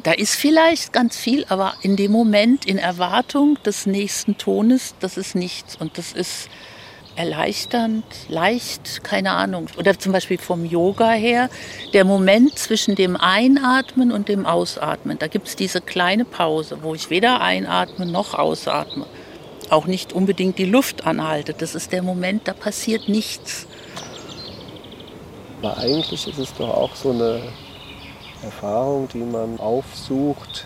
Da 0.04 0.12
ist 0.12 0.36
vielleicht 0.36 0.94
ganz 0.94 1.18
viel, 1.18 1.46
aber 1.50 1.74
in 1.82 1.96
dem 1.96 2.12
Moment, 2.12 2.66
in 2.66 2.78
Erwartung 2.78 3.58
des 3.66 3.86
nächsten 3.86 4.38
Tones, 4.38 4.96
das 5.00 5.18
ist 5.18 5.36
nichts. 5.36 5.76
Und 5.76 5.98
das 5.98 6.14
ist 6.14 6.50
erleichternd, 7.16 8.06
leicht, 8.30 9.04
keine 9.04 9.32
Ahnung. 9.32 9.68
Oder 9.78 10.00
zum 10.00 10.14
Beispiel 10.14 10.38
vom 10.38 10.64
Yoga 10.64 11.12
her, 11.12 11.50
der 11.92 12.06
Moment 12.06 12.58
zwischen 12.58 12.96
dem 12.96 13.18
Einatmen 13.18 14.14
und 14.14 14.30
dem 14.30 14.46
Ausatmen. 14.46 15.20
Da 15.20 15.28
gibt 15.28 15.50
es 15.50 15.58
diese 15.58 15.82
kleine 15.82 16.24
Pause, 16.24 16.78
wo 16.82 16.96
ich 16.96 17.10
weder 17.10 17.42
einatme 17.42 18.06
noch 18.06 18.36
ausatme. 18.36 19.06
Auch 19.70 19.86
nicht 19.86 20.14
unbedingt 20.14 20.58
die 20.58 20.66
Luft 20.66 21.06
anhalte. 21.06 21.54
Das 21.54 21.76
ist 21.76 21.92
der 21.92 22.04
Moment, 22.04 22.48
da 22.48 22.54
passiert 22.54 23.10
nichts. 23.10 23.68
Aber 25.62 25.78
eigentlich 25.78 26.26
ist 26.26 26.40
es 26.40 26.54
doch 26.54 26.70
auch 26.70 26.96
so 26.96 27.12
eine 27.12 27.42
Erfahrung, 28.44 29.08
die 29.10 29.20
man 29.20 29.60
aufsucht, 29.60 30.66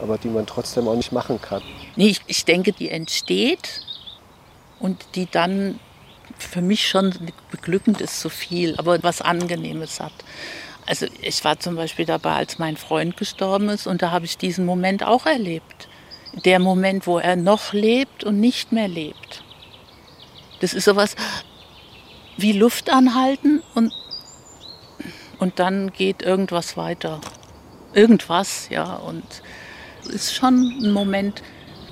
aber 0.00 0.18
die 0.18 0.28
man 0.28 0.46
trotzdem 0.46 0.88
auch 0.88 0.96
nicht 0.96 1.12
machen 1.12 1.40
kann. 1.40 1.62
Nee, 1.96 2.08
ich, 2.08 2.20
ich 2.26 2.44
denke, 2.44 2.72
die 2.72 2.90
entsteht 2.90 3.86
und 4.80 5.04
die 5.14 5.26
dann 5.30 5.78
für 6.38 6.60
mich 6.60 6.88
schon 6.88 7.14
beglückend 7.50 8.00
ist 8.00 8.20
zu 8.20 8.28
viel, 8.28 8.76
aber 8.76 9.02
was 9.02 9.22
Angenehmes 9.22 10.00
hat. 10.00 10.12
Also 10.86 11.06
ich 11.20 11.44
war 11.44 11.60
zum 11.60 11.76
Beispiel 11.76 12.04
dabei, 12.04 12.34
als 12.34 12.58
mein 12.58 12.76
Freund 12.76 13.16
gestorben 13.16 13.68
ist 13.68 13.86
und 13.86 14.02
da 14.02 14.10
habe 14.10 14.24
ich 14.24 14.36
diesen 14.36 14.66
Moment 14.66 15.04
auch 15.04 15.26
erlebt. 15.26 15.88
Der 16.44 16.58
Moment, 16.58 17.06
wo 17.06 17.18
er 17.18 17.36
noch 17.36 17.72
lebt 17.72 18.24
und 18.24 18.40
nicht 18.40 18.72
mehr 18.72 18.88
lebt. 18.88 19.44
Das 20.60 20.74
ist 20.74 20.84
sowas 20.84 21.14
wie 22.36 22.52
Luft 22.52 22.90
anhalten 22.90 23.62
und, 23.74 23.92
und 25.42 25.58
dann 25.58 25.90
geht 25.90 26.22
irgendwas 26.22 26.76
weiter. 26.76 27.20
Irgendwas, 27.94 28.68
ja. 28.68 28.94
Und 28.94 29.24
es 30.04 30.14
ist 30.14 30.34
schon 30.36 30.78
ein 30.80 30.92
Moment 30.92 31.42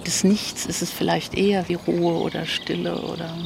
des 0.07 0.23
Nichts. 0.23 0.67
Ist 0.67 0.83
es 0.83 0.93
vielleicht 0.93 1.35
eher 1.35 1.69
wie 1.69 1.75
Ruhe 1.75 2.15
oder 2.15 2.47
Stille 2.47 2.95
oder. 3.01 3.37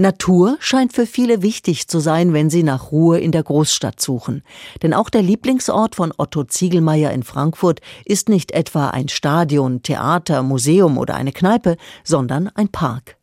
Natur 0.00 0.56
scheint 0.60 0.92
für 0.92 1.06
viele 1.06 1.42
wichtig 1.42 1.88
zu 1.88 1.98
sein, 1.98 2.32
wenn 2.32 2.50
sie 2.50 2.62
nach 2.62 2.92
Ruhe 2.92 3.18
in 3.18 3.32
der 3.32 3.42
Großstadt 3.42 4.00
suchen. 4.00 4.44
Denn 4.80 4.94
auch 4.94 5.10
der 5.10 5.22
Lieblingsort 5.22 5.96
von 5.96 6.14
Otto 6.16 6.44
Ziegelmeier 6.44 7.10
in 7.10 7.24
Frankfurt 7.24 7.80
ist 8.04 8.28
nicht 8.28 8.52
etwa 8.52 8.90
ein 8.90 9.08
Stadion, 9.08 9.82
Theater, 9.82 10.44
Museum 10.44 10.98
oder 10.98 11.16
eine 11.16 11.32
Kneipe, 11.32 11.76
sondern 12.04 12.46
ein 12.46 12.68
Park. 12.68 13.16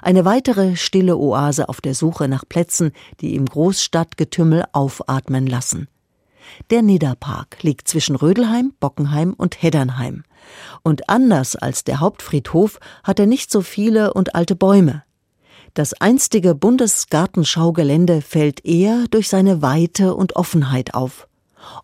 Eine 0.00 0.24
weitere 0.24 0.74
stille 0.76 1.18
Oase 1.18 1.68
auf 1.68 1.82
der 1.82 1.94
Suche 1.94 2.28
nach 2.28 2.48
Plätzen, 2.48 2.92
die 3.20 3.34
im 3.34 3.44
Großstadtgetümmel 3.44 4.64
aufatmen 4.72 5.46
lassen. 5.46 5.86
Der 6.70 6.80
Nidderpark 6.80 7.62
liegt 7.62 7.88
zwischen 7.88 8.16
Rödelheim, 8.16 8.72
Bockenheim 8.80 9.34
und 9.34 9.62
Heddernheim. 9.62 10.24
Und 10.82 11.10
anders 11.10 11.56
als 11.56 11.84
der 11.84 12.00
Hauptfriedhof 12.00 12.80
hat 13.04 13.20
er 13.20 13.26
nicht 13.26 13.50
so 13.50 13.60
viele 13.60 14.14
und 14.14 14.34
alte 14.34 14.56
Bäume. 14.56 15.02
Das 15.74 15.94
einstige 15.94 16.54
Bundesgartenschaugelände 16.54 18.20
fällt 18.20 18.62
eher 18.62 19.06
durch 19.10 19.30
seine 19.30 19.62
Weite 19.62 20.14
und 20.14 20.36
Offenheit 20.36 20.92
auf. 20.92 21.28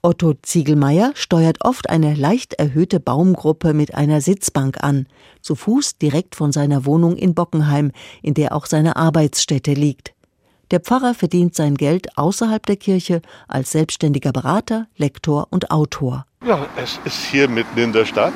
Otto 0.02 0.34
Ziegelmeier 0.42 1.12
steuert 1.14 1.64
oft 1.64 1.88
eine 1.88 2.14
leicht 2.14 2.52
erhöhte 2.52 3.00
Baumgruppe 3.00 3.72
mit 3.72 3.94
einer 3.94 4.20
Sitzbank 4.20 4.84
an, 4.84 5.06
zu 5.40 5.54
Fuß 5.54 5.96
direkt 5.96 6.34
von 6.34 6.52
seiner 6.52 6.84
Wohnung 6.84 7.16
in 7.16 7.34
Bockenheim, 7.34 7.92
in 8.20 8.34
der 8.34 8.54
auch 8.54 8.66
seine 8.66 8.96
Arbeitsstätte 8.96 9.72
liegt. 9.72 10.12
Der 10.70 10.80
Pfarrer 10.80 11.14
verdient 11.14 11.54
sein 11.54 11.74
Geld 11.74 12.18
außerhalb 12.18 12.66
der 12.66 12.76
Kirche 12.76 13.22
als 13.46 13.70
selbstständiger 13.70 14.32
Berater, 14.32 14.86
Lektor 14.98 15.46
und 15.48 15.70
Autor. 15.70 16.26
Ja, 16.44 16.66
es 16.76 17.00
ist 17.06 17.24
hier 17.24 17.48
mitten 17.48 17.78
in 17.78 17.94
der 17.94 18.04
Stadt. 18.04 18.34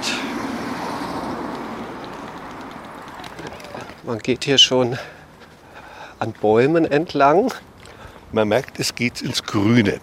Man 4.04 4.18
geht 4.18 4.44
hier 4.44 4.56
schon 4.56 4.96
an 6.22 6.32
Bäumen 6.34 6.84
entlang. 6.84 7.52
Man 8.30 8.46
merkt, 8.46 8.78
es 8.78 8.94
geht 8.94 9.22
ins 9.22 9.42
Grüne. 9.42 10.00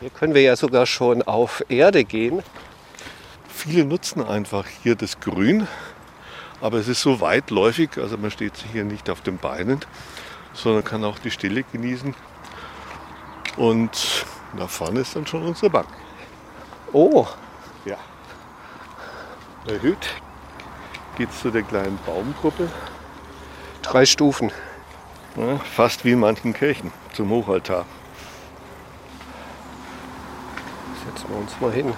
Hier 0.00 0.10
können 0.10 0.34
wir 0.34 0.42
ja 0.42 0.54
sogar 0.54 0.84
schon 0.84 1.22
auf 1.22 1.64
Erde 1.70 2.04
gehen. 2.04 2.42
Viele 3.48 3.86
nutzen 3.86 4.22
einfach 4.22 4.66
hier 4.66 4.96
das 4.96 5.18
Grün, 5.18 5.66
aber 6.60 6.76
es 6.76 6.88
ist 6.88 7.00
so 7.00 7.22
weitläufig, 7.22 7.96
also 7.96 8.18
man 8.18 8.30
steht 8.30 8.56
sich 8.56 8.70
hier 8.70 8.84
nicht 8.84 9.08
auf 9.08 9.22
den 9.22 9.38
Beinen, 9.38 9.80
sondern 10.52 10.84
kann 10.84 11.02
auch 11.04 11.18
die 11.18 11.30
Stille 11.30 11.64
genießen. 11.72 12.14
Und 13.56 14.26
da 14.58 14.68
vorne 14.68 15.00
ist 15.00 15.16
dann 15.16 15.26
schon 15.26 15.42
unsere 15.42 15.70
Bank. 15.70 15.88
Oh, 16.92 17.26
Ja. 17.86 17.96
Erhöht 19.66 20.08
geht 21.16 21.30
es 21.30 21.40
zu 21.40 21.50
der 21.50 21.62
kleinen 21.62 21.98
Baumgruppe, 22.06 22.68
drei 23.82 24.04
Stufen. 24.06 24.52
Ja, 25.38 25.58
fast 25.58 26.04
wie 26.04 26.12
in 26.12 26.20
manchen 26.20 26.52
Kirchen 26.52 26.92
zum 27.12 27.30
Hochaltar. 27.30 27.84
Setzen 31.04 31.28
wir 31.30 31.36
uns 31.38 31.60
mal 31.60 31.72
hin. 31.72 31.94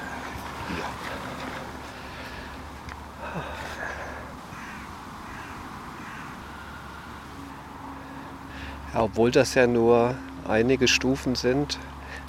Ja, 8.93 9.03
obwohl 9.03 9.31
das 9.31 9.55
ja 9.55 9.67
nur 9.67 10.15
einige 10.49 10.89
Stufen 10.89 11.35
sind, 11.35 11.79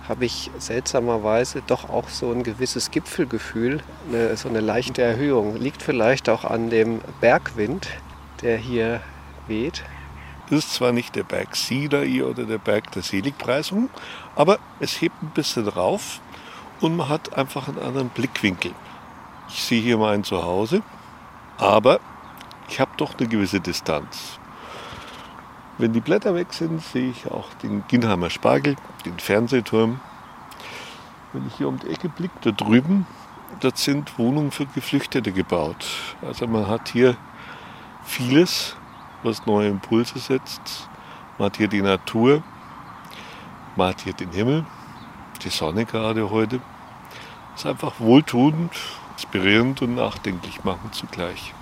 habe 0.08 0.26
ich 0.26 0.52
seltsamerweise 0.58 1.62
doch 1.66 1.90
auch 1.90 2.10
so 2.10 2.32
ein 2.32 2.44
gewisses 2.44 2.92
Gipfelgefühl, 2.92 3.82
eine, 4.10 4.36
so 4.38 4.50
eine 4.50 4.60
leichte 4.60 5.02
Erhöhung. 5.02 5.56
Liegt 5.58 5.82
vielleicht 5.82 6.30
auch 6.30 6.44
an 6.44 6.70
dem 6.70 7.02
Bergwind, 7.20 7.88
der 8.42 8.58
hier 8.58 9.02
weht. 9.48 9.84
Ist 10.52 10.74
zwar 10.74 10.92
nicht 10.92 11.16
der 11.16 11.24
Berg 11.24 11.56
Sinai 11.56 12.26
oder 12.26 12.44
der 12.44 12.58
Berg 12.58 12.92
der 12.92 13.04
Seligpreisung, 13.04 13.90
aber 14.36 14.60
es 14.82 15.02
hebt 15.02 15.24
ein 15.24 15.30
bisschen 15.30 15.66
rauf 15.70 16.20
und 16.82 16.98
man 16.98 17.08
hat 17.08 17.38
einfach 17.38 17.70
einen 17.70 17.80
anderen 17.80 18.10
Blickwinkel. 18.10 18.74
Ich 19.48 19.64
sehe 19.64 19.82
hier 19.82 19.98
mein 19.98 20.26
Zuhause, 20.26 20.82
aber 21.58 22.02
ich 22.68 22.82
habe 22.82 22.92
doch 22.98 23.18
eine 23.18 23.30
gewisse 23.30 23.62
Distanz. 23.62 24.40
Wenn 25.78 25.94
die 25.94 26.02
Blätter 26.02 26.36
weg 26.36 26.52
sind, 26.52 26.82
sehe 26.82 27.12
ich 27.12 27.32
auch 27.32 27.54
den 27.64 27.86
Ginheimer 27.88 28.30
Spargel, 28.30 28.76
den 29.06 29.20
Fernsehturm. 29.20 30.02
Wenn 31.32 31.48
ich 31.48 31.56
hier 31.56 31.70
um 31.70 31.80
die 31.80 31.88
Ecke 31.88 32.10
blicke, 32.10 32.36
da 32.42 32.52
drüben, 32.52 33.08
dort 33.62 33.78
sind 33.78 34.20
Wohnungen 34.20 34.52
für 34.52 34.66
Geflüchtete 34.66 35.32
gebaut. 35.32 35.86
Also 36.22 36.46
man 36.46 36.68
hat 36.68 36.90
hier 36.90 37.16
vieles, 38.04 38.76
was 39.24 39.46
neue 39.46 39.70
Impulse 39.70 40.20
setzt. 40.20 40.90
Man 41.38 41.48
hat 41.48 41.58
hier 41.58 41.68
die 41.68 41.82
Natur, 41.82 42.44
man 43.76 43.90
hat 43.90 44.02
hier 44.02 44.14
den 44.14 44.32
Himmel, 44.32 44.66
die 45.44 45.50
Sonne 45.50 45.86
gerade 45.86 46.30
heute. 46.30 46.60
Es 47.56 47.62
ist 47.62 47.68
einfach 47.68 48.00
wohltuend, 48.00 48.72
inspirierend 49.14 49.82
und 49.82 49.96
nachdenklich 49.96 50.64
machen 50.64 50.92
zugleich. 50.92 51.54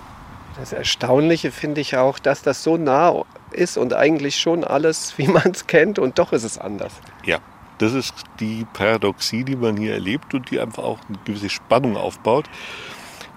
Das 0.56 0.72
Erstaunliche 0.72 1.52
finde 1.52 1.80
ich 1.80 1.96
auch, 1.96 2.18
dass 2.18 2.42
das 2.42 2.62
so 2.62 2.76
nah 2.76 3.22
ist 3.50 3.76
und 3.76 3.94
eigentlich 3.94 4.36
schon 4.36 4.64
alles, 4.64 5.16
wie 5.18 5.28
man 5.28 5.50
es 5.52 5.66
kennt, 5.66 5.98
und 5.98 6.18
doch 6.18 6.32
ist 6.32 6.44
es 6.44 6.58
anders. 6.58 6.92
Ja, 7.24 7.38
das 7.78 7.94
ist 7.94 8.14
die 8.40 8.66
Paradoxie, 8.72 9.44
die 9.44 9.56
man 9.56 9.76
hier 9.76 9.94
erlebt 9.94 10.34
und 10.34 10.50
die 10.50 10.60
einfach 10.60 10.82
auch 10.82 10.98
eine 11.08 11.18
gewisse 11.24 11.48
Spannung 11.48 11.96
aufbaut. 11.96 12.44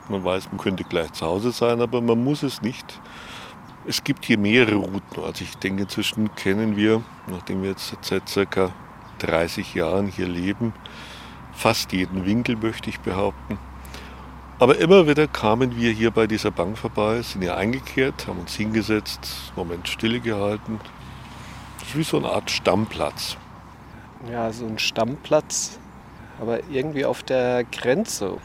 Man 0.10 0.24
weiß, 0.24 0.50
man 0.52 0.58
könnte 0.58 0.84
gleich 0.84 1.14
zu 1.14 1.26
Hause 1.26 1.52
sein, 1.52 1.80
aber 1.80 2.02
man 2.02 2.22
muss 2.24 2.44
es 2.44 2.62
nicht. 2.62 3.00
Es 3.86 4.04
gibt 4.04 4.24
hier 4.26 4.38
mehrere 4.38 4.76
Routen. 4.76 5.24
Also 5.24 5.44
ich 5.44 5.58
denke, 5.58 5.84
inzwischen 5.84 6.34
kennen 6.36 6.78
wir, 6.78 7.04
nachdem 7.28 7.64
wir 7.64 7.72
jetzt 7.72 7.96
seit 8.02 8.30
circa 8.30 8.72
30 9.20 9.74
Jahren 9.74 10.08
hier 10.08 10.28
leben, 10.28 10.74
fast 11.54 11.92
jeden 11.92 12.26
Winkel, 12.26 12.56
möchte 12.56 12.90
ich 12.90 13.00
behaupten. 13.02 13.58
Aber 14.60 14.78
immer 14.80 15.08
wieder 15.08 15.28
kamen 15.28 15.76
wir 15.76 15.92
hier 15.92 16.12
bei 16.12 16.28
dieser 16.28 16.52
Bank 16.52 16.78
vorbei, 16.78 17.22
sind 17.22 17.42
hier 17.42 17.58
eingekehrt, 17.58 18.28
haben 18.28 18.40
uns 18.40 18.56
hingesetzt, 18.56 19.20
einen 19.48 19.68
Moment 19.68 19.90
Stille 19.90 20.22
gehalten. 20.22 20.80
Das 21.80 21.90
ist 21.90 21.98
wie 21.98 22.04
so 22.04 22.18
eine 22.18 22.30
Art 22.30 22.50
Stammplatz. 22.50 23.36
Ja, 24.32 24.54
so 24.54 24.66
ein 24.66 24.80
Stammplatz, 24.80 25.78
aber 26.40 26.64
irgendwie 26.70 27.04
auf 27.04 27.24
der 27.24 27.66
Grenze. 27.66 28.38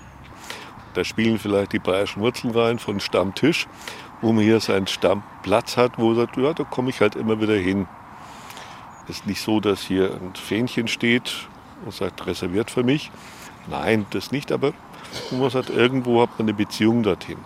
Da 0.94 1.04
spielen 1.04 1.38
vielleicht 1.38 1.72
die 1.72 1.78
bayerischen 1.78 2.22
Wurzeln 2.22 2.52
rein 2.52 2.80
von 2.80 2.98
Stammtisch, 2.98 3.68
wo 4.20 4.32
man 4.32 4.44
hier 4.44 4.60
seinen 4.60 4.86
Stammplatz 4.86 5.76
hat, 5.76 5.98
wo 5.98 6.08
man 6.08 6.16
sagt, 6.16 6.36
ja, 6.36 6.52
da 6.52 6.64
komme 6.64 6.90
ich 6.90 7.00
halt 7.00 7.14
immer 7.14 7.40
wieder 7.40 7.54
hin. 7.54 7.86
Es 9.04 9.16
ist 9.16 9.26
nicht 9.26 9.40
so, 9.40 9.60
dass 9.60 9.82
hier 9.82 10.12
ein 10.14 10.34
Fähnchen 10.34 10.88
steht 10.88 11.48
und 11.84 11.94
sagt, 11.94 12.26
reserviert 12.26 12.70
für 12.70 12.82
mich. 12.82 13.10
Nein, 13.68 14.06
das 14.10 14.32
nicht, 14.32 14.52
aber 14.52 14.72
man 15.30 15.50
sagt, 15.50 15.70
irgendwo 15.70 16.22
hat 16.22 16.30
man 16.38 16.48
eine 16.48 16.54
Beziehung 16.54 17.02
dorthin. 17.02 17.38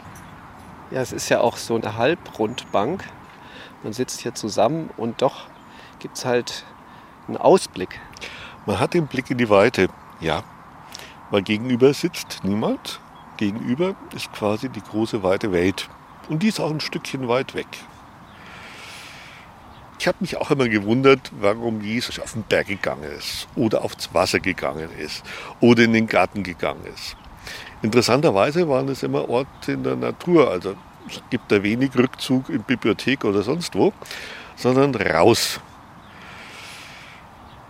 Ja, 0.91 1.01
es 1.01 1.13
ist 1.13 1.29
ja 1.29 1.41
auch 1.41 1.57
so 1.57 1.75
eine 1.75 1.97
Halbrundbank. 1.97 3.05
Man 3.83 3.93
sitzt 3.93 4.21
hier 4.21 4.35
zusammen 4.35 4.91
und 4.97 5.23
doch 5.23 5.47
gibt 5.99 6.19
es 6.19 6.25
halt 6.25 6.65
einen 7.29 7.37
Ausblick. 7.37 8.01
Man 8.67 8.79
hat 8.79 8.95
den 8.95 9.07
Blick 9.07 9.31
in 9.31 9.39
die 9.39 9.49
Weite, 9.49 9.89
ja, 10.21 10.43
weil 11.31 11.43
gegenüber 11.43 11.95
sitzt 11.95 12.41
niemand. 12.45 13.01
Gegenüber 13.37 13.95
ist 14.15 14.33
quasi 14.33 14.69
die 14.69 14.83
große 14.83 15.23
weite 15.23 15.51
Welt. 15.53 15.89
Und 16.29 16.43
die 16.43 16.49
ist 16.49 16.61
auch 16.61 16.71
ein 16.71 16.81
Stückchen 16.81 17.29
weit 17.29 17.55
weg. 17.55 17.67
Ich 19.99 20.09
habe 20.09 20.19
mich 20.21 20.37
auch 20.37 20.51
immer 20.51 20.69
gewundert, 20.69 21.31
warum 21.39 21.81
Jesus 21.81 22.19
auf 22.19 22.33
den 22.33 22.43
Berg 22.43 22.67
gegangen 22.67 23.05
ist 23.17 23.47
oder 23.55 23.85
aufs 23.85 24.13
Wasser 24.13 24.41
gegangen 24.41 24.89
ist 24.99 25.23
oder 25.61 25.85
in 25.85 25.93
den 25.93 26.09
Garten 26.09 26.43
gegangen 26.43 26.85
ist. 26.93 27.17
Interessanterweise 27.83 28.69
waren 28.69 28.89
es 28.89 29.03
immer 29.03 29.29
Orte 29.29 29.73
in 29.73 29.85
der 29.85 29.95
Natur. 29.97 30.51
Also 30.51 30.75
es 31.09 31.23
gibt 31.31 31.53
da 31.53 31.63
wenig 31.63 31.97
Rückzug 31.97 32.49
in 32.49 32.63
Bibliothek 32.63 33.25
oder 33.25 33.43
sonst 33.43 33.75
wo, 33.75 33.93
sondern 34.57 34.95
raus. 34.95 35.61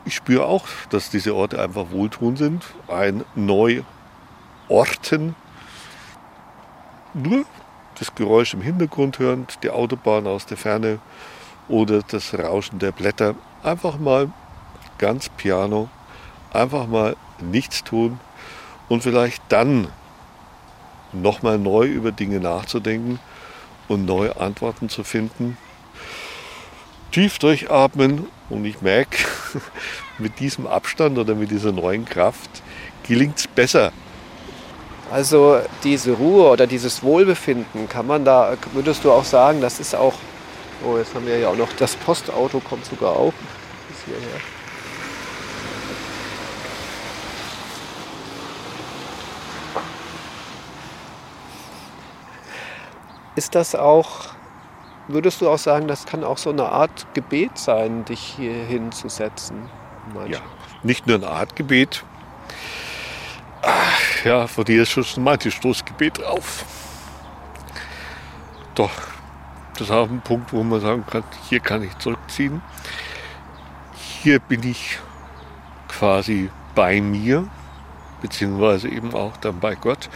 Ich 0.04 0.14
spüre 0.14 0.46
auch, 0.46 0.66
dass 0.90 1.10
diese 1.10 1.34
Orte 1.34 1.62
einfach 1.62 1.90
wohltuend 1.90 2.38
sind, 2.38 2.64
ein 2.88 3.24
Neuorten. 3.34 3.84
Nur 7.14 7.44
das 7.98 8.14
Geräusch 8.14 8.54
im 8.54 8.62
Hintergrund 8.62 9.18
hören, 9.18 9.46
die 9.62 9.70
Autobahn 9.70 10.26
aus 10.26 10.46
der 10.46 10.56
Ferne 10.56 10.98
oder 11.68 12.02
das 12.02 12.34
Rauschen 12.34 12.78
der 12.78 12.92
Blätter. 12.92 13.34
Einfach 13.62 13.98
mal 13.98 14.30
ganz 14.98 15.28
piano, 15.28 15.88
einfach 16.52 16.86
mal 16.86 17.16
nichts 17.40 17.84
tun 17.84 18.20
und 18.88 19.02
vielleicht 19.02 19.42
dann 19.48 19.88
nochmal 21.12 21.58
neu 21.58 21.86
über 21.86 22.12
Dinge 22.12 22.40
nachzudenken 22.40 23.18
und 23.88 24.04
neue 24.04 24.36
Antworten 24.40 24.88
zu 24.88 25.04
finden. 25.04 25.56
Tief 27.10 27.38
durchatmen 27.38 28.26
und 28.48 28.64
ich 28.64 28.80
merke, 28.80 29.18
mit 30.18 30.40
diesem 30.40 30.66
Abstand 30.66 31.18
oder 31.18 31.34
mit 31.34 31.50
dieser 31.50 31.72
neuen 31.72 32.04
Kraft 32.04 32.62
gelingt 33.06 33.38
es 33.38 33.46
besser. 33.46 33.92
Also 35.12 35.60
diese 35.84 36.12
Ruhe 36.12 36.48
oder 36.48 36.66
dieses 36.66 37.02
Wohlbefinden, 37.02 37.88
kann 37.88 38.06
man 38.06 38.24
da, 38.24 38.54
würdest 38.72 39.04
du 39.04 39.12
auch 39.12 39.24
sagen, 39.24 39.60
das 39.60 39.78
ist 39.78 39.94
auch 39.94 40.14
Oh, 40.84 40.98
jetzt 40.98 41.14
haben 41.14 41.26
wir 41.26 41.38
ja 41.38 41.48
auch 41.48 41.56
noch 41.56 41.72
das 41.74 41.94
Postauto, 41.94 42.58
kommt 42.58 42.84
sogar 42.84 43.12
auch 43.12 43.32
bis 43.88 44.04
hierher. 44.04 44.40
Ist 53.36 53.54
das 53.54 53.76
auch, 53.76 54.30
würdest 55.06 55.40
du 55.40 55.48
auch 55.48 55.58
sagen, 55.58 55.86
das 55.86 56.04
kann 56.04 56.24
auch 56.24 56.36
so 56.36 56.50
eine 56.50 56.64
Art 56.64 57.06
Gebet 57.14 57.58
sein, 57.58 58.04
dich 58.04 58.20
hier 58.20 58.52
hinzusetzen? 58.52 59.70
Ja, 60.28 60.40
nicht 60.82 61.06
nur 61.06 61.16
eine 61.16 61.28
Art 61.28 61.54
Gebet. 61.54 62.04
Ja, 64.24 64.44
ist 64.44 64.90
schon 64.90 65.24
manches 65.24 65.54
Stoßgebet 65.54 66.18
drauf. 66.18 66.64
Doch, 68.76 68.92
das 69.72 69.82
ist 69.82 69.90
auch 69.90 70.08
ein 70.08 70.20
Punkt, 70.20 70.52
wo 70.52 70.62
man 70.62 70.80
sagen 70.80 71.04
kann, 71.10 71.24
hier 71.48 71.58
kann 71.58 71.82
ich 71.82 71.98
zurückziehen. 71.98 72.62
Hier 74.22 74.38
bin 74.38 74.62
ich 74.62 74.98
quasi 75.88 76.50
bei 76.76 77.00
mir, 77.00 77.48
beziehungsweise 78.20 78.88
eben 78.88 79.12
auch 79.12 79.36
dann 79.38 79.58
bei 79.58 79.74
Gott, 79.74 80.08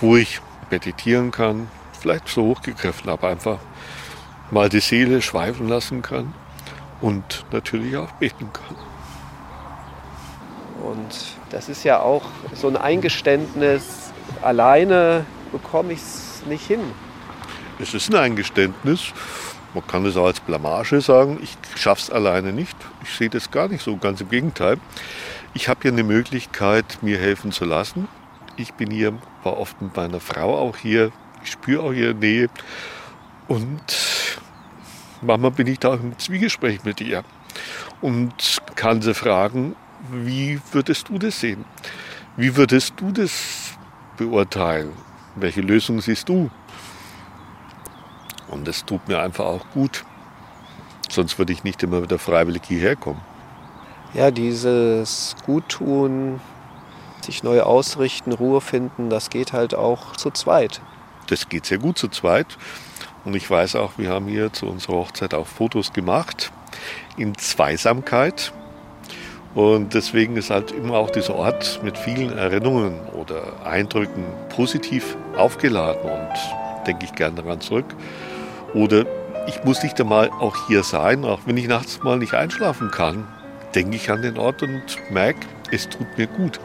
wo 0.00 0.16
ich 0.16 0.40
meditieren 0.70 1.30
kann, 1.30 1.68
vielleicht 2.00 2.28
so 2.28 2.44
hochgegriffen, 2.44 3.10
aber 3.10 3.28
einfach 3.28 3.58
mal 4.50 4.70
die 4.70 4.80
Seele 4.80 5.20
schweifen 5.20 5.68
lassen 5.68 6.00
kann 6.00 6.32
und 7.02 7.44
natürlich 7.52 7.94
auch 7.98 8.12
beten 8.12 8.50
kann. 8.54 8.85
Und 10.82 11.36
das 11.50 11.68
ist 11.68 11.84
ja 11.84 12.00
auch 12.00 12.24
so 12.54 12.68
ein 12.68 12.76
Eingeständnis, 12.76 14.12
alleine 14.42 15.24
bekomme 15.52 15.92
ich 15.92 16.00
es 16.00 16.42
nicht 16.46 16.66
hin. 16.66 16.80
Es 17.78 17.94
ist 17.94 18.10
ein 18.10 18.16
Eingeständnis. 18.16 19.12
Man 19.74 19.86
kann 19.86 20.06
es 20.06 20.16
auch 20.16 20.26
als 20.26 20.40
Blamage 20.40 21.00
sagen, 21.00 21.38
ich 21.42 21.56
schaffe 21.78 22.02
es 22.02 22.10
alleine 22.10 22.52
nicht. 22.52 22.76
Ich 23.02 23.10
sehe 23.10 23.28
das 23.28 23.50
gar 23.50 23.68
nicht 23.68 23.82
so, 23.82 23.96
ganz 23.96 24.20
im 24.20 24.30
Gegenteil. 24.30 24.78
Ich 25.52 25.68
habe 25.68 25.80
hier 25.82 25.92
eine 25.92 26.02
Möglichkeit, 26.02 26.98
mir 27.02 27.18
helfen 27.18 27.52
zu 27.52 27.64
lassen. 27.64 28.08
Ich 28.56 28.72
bin 28.74 28.90
hier, 28.90 29.12
war 29.42 29.58
oft 29.58 29.80
mit 29.82 29.94
meiner 29.94 30.20
Frau 30.20 30.56
auch 30.56 30.76
hier, 30.78 31.12
ich 31.44 31.50
spüre 31.50 31.82
auch 31.82 31.92
ihre 31.92 32.14
Nähe. 32.14 32.48
Und 33.48 33.82
manchmal 35.20 35.50
bin 35.50 35.66
ich 35.66 35.78
da 35.78 35.90
auch 35.90 36.00
im 36.00 36.18
Zwiegespräch 36.18 36.84
mit 36.84 37.00
ihr 37.00 37.22
und 38.00 38.62
kann 38.76 39.02
sie 39.02 39.14
fragen, 39.14 39.76
wie 40.12 40.60
würdest 40.72 41.08
du 41.08 41.18
das 41.18 41.40
sehen? 41.40 41.64
Wie 42.36 42.56
würdest 42.56 42.94
du 42.98 43.12
das 43.12 43.76
beurteilen? 44.16 44.92
Welche 45.34 45.60
Lösung 45.60 46.00
siehst 46.00 46.28
du? 46.28 46.50
Und 48.48 48.66
das 48.66 48.84
tut 48.84 49.08
mir 49.08 49.20
einfach 49.20 49.44
auch 49.44 49.66
gut. 49.72 50.04
Sonst 51.08 51.38
würde 51.38 51.52
ich 51.52 51.64
nicht 51.64 51.82
immer 51.82 52.02
wieder 52.02 52.18
freiwillig 52.18 52.62
hierher 52.66 52.96
kommen. 52.96 53.20
Ja, 54.14 54.30
dieses 54.30 55.36
Guttun, 55.44 56.40
sich 57.22 57.42
neu 57.42 57.62
ausrichten, 57.62 58.32
Ruhe 58.32 58.60
finden, 58.60 59.10
das 59.10 59.30
geht 59.30 59.52
halt 59.52 59.74
auch 59.74 60.16
zu 60.16 60.30
zweit. 60.30 60.80
Das 61.26 61.48
geht 61.48 61.66
sehr 61.66 61.78
gut 61.78 61.98
zu 61.98 62.08
zweit. 62.08 62.56
Und 63.24 63.34
ich 63.34 63.50
weiß 63.50 63.74
auch, 63.76 63.98
wir 63.98 64.10
haben 64.10 64.26
hier 64.26 64.52
zu 64.52 64.66
unserer 64.66 64.94
Hochzeit 64.94 65.34
auch 65.34 65.46
Fotos 65.46 65.92
gemacht 65.92 66.52
in 67.16 67.36
Zweisamkeit. 67.36 68.52
Und 69.56 69.94
deswegen 69.94 70.36
ist 70.36 70.50
halt 70.50 70.70
immer 70.70 70.98
auch 70.98 71.08
dieser 71.08 71.34
Ort 71.34 71.80
mit 71.82 71.96
vielen 71.96 72.36
Erinnerungen 72.36 73.00
oder 73.14 73.42
Eindrücken 73.64 74.22
positiv 74.50 75.16
aufgeladen 75.34 76.02
und 76.02 76.86
denke 76.86 77.06
ich 77.06 77.14
gerne 77.14 77.42
daran 77.42 77.62
zurück. 77.62 77.86
Oder 78.74 79.06
ich 79.46 79.64
muss 79.64 79.82
nicht 79.82 79.98
einmal 79.98 80.28
auch 80.28 80.54
hier 80.68 80.82
sein, 80.82 81.24
auch 81.24 81.40
wenn 81.46 81.56
ich 81.56 81.68
nachts 81.68 82.02
mal 82.02 82.18
nicht 82.18 82.34
einschlafen 82.34 82.90
kann, 82.90 83.26
denke 83.74 83.96
ich 83.96 84.10
an 84.10 84.20
den 84.20 84.36
Ort 84.36 84.62
und 84.62 84.82
merke, 85.10 85.40
es 85.72 85.88
tut 85.88 86.06
mir 86.18 86.26
gut. 86.26 86.60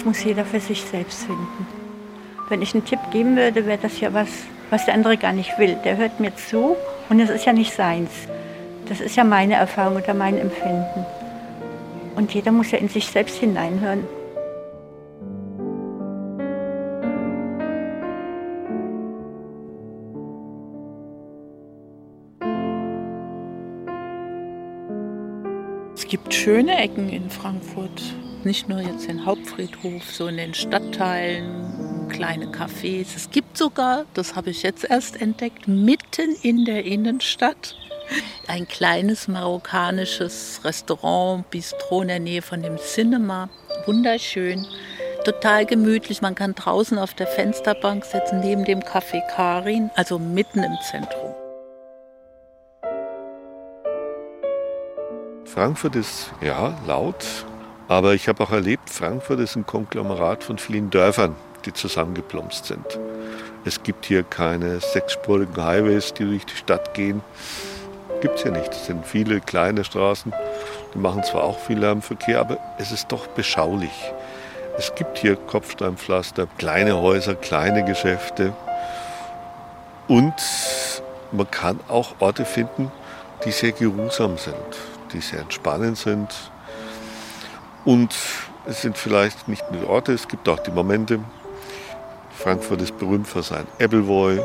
Das 0.00 0.06
muss 0.06 0.24
jeder 0.24 0.46
für 0.46 0.60
sich 0.60 0.80
selbst 0.80 1.26
finden. 1.26 1.66
Wenn 2.48 2.62
ich 2.62 2.72
einen 2.72 2.86
Tipp 2.86 3.00
geben 3.12 3.36
würde, 3.36 3.66
wäre 3.66 3.76
das 3.76 4.00
ja 4.00 4.14
was, 4.14 4.30
was 4.70 4.86
der 4.86 4.94
andere 4.94 5.18
gar 5.18 5.34
nicht 5.34 5.58
will. 5.58 5.76
Der 5.84 5.98
hört 5.98 6.20
mir 6.20 6.34
zu 6.36 6.74
und 7.10 7.20
es 7.20 7.28
ist 7.28 7.44
ja 7.44 7.52
nicht 7.52 7.74
seins. 7.74 8.08
Das 8.88 9.02
ist 9.02 9.16
ja 9.16 9.24
meine 9.24 9.56
Erfahrung 9.56 9.96
oder 9.96 10.14
mein 10.14 10.38
Empfinden. 10.38 11.04
Und 12.16 12.32
jeder 12.32 12.50
muss 12.50 12.70
ja 12.70 12.78
in 12.78 12.88
sich 12.88 13.08
selbst 13.08 13.36
hineinhören. 13.40 14.06
Es 26.00 26.08
gibt 26.08 26.32
schöne 26.32 26.78
Ecken 26.78 27.10
in 27.10 27.28
Frankfurt. 27.28 28.00
Nicht 28.42 28.70
nur 28.70 28.80
jetzt 28.80 29.06
den 29.06 29.26
Hauptfriedhof, 29.26 30.02
so 30.10 30.28
in 30.28 30.38
den 30.38 30.54
Stadtteilen, 30.54 32.08
kleine 32.08 32.46
Cafés. 32.46 33.08
Es 33.14 33.30
gibt 33.30 33.58
sogar, 33.58 34.06
das 34.14 34.34
habe 34.34 34.48
ich 34.48 34.62
jetzt 34.62 34.84
erst 34.84 35.20
entdeckt, 35.20 35.68
mitten 35.68 36.34
in 36.40 36.64
der 36.64 36.86
Innenstadt 36.86 37.76
ein 38.48 38.66
kleines 38.66 39.28
marokkanisches 39.28 40.62
Restaurant, 40.64 41.50
Bistro 41.50 42.00
in 42.00 42.08
der 42.08 42.18
Nähe 42.18 42.40
von 42.40 42.62
dem 42.62 42.78
Cinema. 42.78 43.50
Wunderschön, 43.84 44.66
total 45.26 45.66
gemütlich. 45.66 46.22
Man 46.22 46.34
kann 46.34 46.54
draußen 46.54 46.98
auf 46.98 47.12
der 47.12 47.26
Fensterbank 47.26 48.06
sitzen, 48.06 48.40
neben 48.40 48.64
dem 48.64 48.80
Café 48.80 49.20
Karin, 49.36 49.90
also 49.96 50.18
mitten 50.18 50.62
im 50.62 50.78
Zentrum. 50.90 51.19
Frankfurt 55.52 55.96
ist 55.96 56.30
ja 56.40 56.78
laut, 56.86 57.44
aber 57.88 58.14
ich 58.14 58.28
habe 58.28 58.40
auch 58.44 58.52
erlebt, 58.52 58.88
Frankfurt 58.88 59.40
ist 59.40 59.56
ein 59.56 59.66
Konglomerat 59.66 60.44
von 60.44 60.58
vielen 60.58 60.90
Dörfern, 60.90 61.34
die 61.64 61.72
zusammengeplumpst 61.72 62.66
sind. 62.66 62.86
Es 63.64 63.82
gibt 63.82 64.06
hier 64.06 64.22
keine 64.22 64.78
sechsspurigen 64.78 65.64
Highways, 65.64 66.14
die 66.14 66.24
durch 66.24 66.46
die 66.46 66.54
Stadt 66.54 66.94
gehen. 66.94 67.20
Gibt 68.20 68.36
es 68.36 68.42
hier 68.44 68.52
nicht. 68.52 68.70
Es 68.70 68.86
sind 68.86 69.04
viele 69.04 69.40
kleine 69.40 69.82
Straßen, 69.82 70.32
die 70.94 70.98
machen 70.98 71.24
zwar 71.24 71.42
auch 71.42 71.58
viel 71.58 71.80
Lärmverkehr, 71.80 72.38
aber 72.38 72.58
es 72.78 72.92
ist 72.92 73.10
doch 73.10 73.26
beschaulich. 73.26 74.12
Es 74.78 74.94
gibt 74.94 75.18
hier 75.18 75.34
Kopfsteinpflaster, 75.34 76.46
kleine 76.58 76.96
Häuser, 76.96 77.34
kleine 77.34 77.84
Geschäfte 77.84 78.52
und 80.06 80.32
man 81.32 81.50
kann 81.50 81.80
auch 81.88 82.14
Orte 82.20 82.44
finden, 82.44 82.92
die 83.44 83.50
sehr 83.50 83.72
geruhsam 83.72 84.38
sind, 84.38 84.54
die 85.12 85.20
sehr 85.20 85.40
entspannend 85.40 85.98
sind. 85.98 86.50
Und 87.84 88.14
es 88.66 88.82
sind 88.82 88.96
vielleicht 88.96 89.48
nicht 89.48 89.70
nur 89.70 89.88
Orte, 89.88 90.12
es 90.12 90.28
gibt 90.28 90.48
auch 90.48 90.58
die 90.58 90.70
Momente. 90.70 91.20
Frankfurt 92.36 92.82
ist 92.82 92.98
berühmt 92.98 93.26
für 93.26 93.42
sein 93.42 93.66
Appleboy 93.78 94.40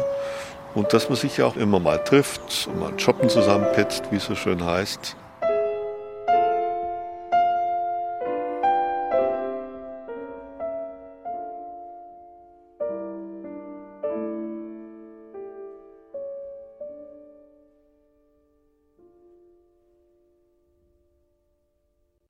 und 0.74 0.94
dass 0.94 1.10
man 1.10 1.18
sich 1.18 1.38
ja 1.38 1.46
auch 1.46 1.56
immer 1.56 1.80
mal 1.80 1.98
trifft 2.04 2.68
und 2.68 2.80
mal 2.80 3.00
shoppen 3.00 3.30
zusammenpetzt, 3.30 4.12
wie 4.12 4.18
es 4.18 4.26
so 4.26 4.36
schön 4.36 4.64
heißt. 4.64 5.16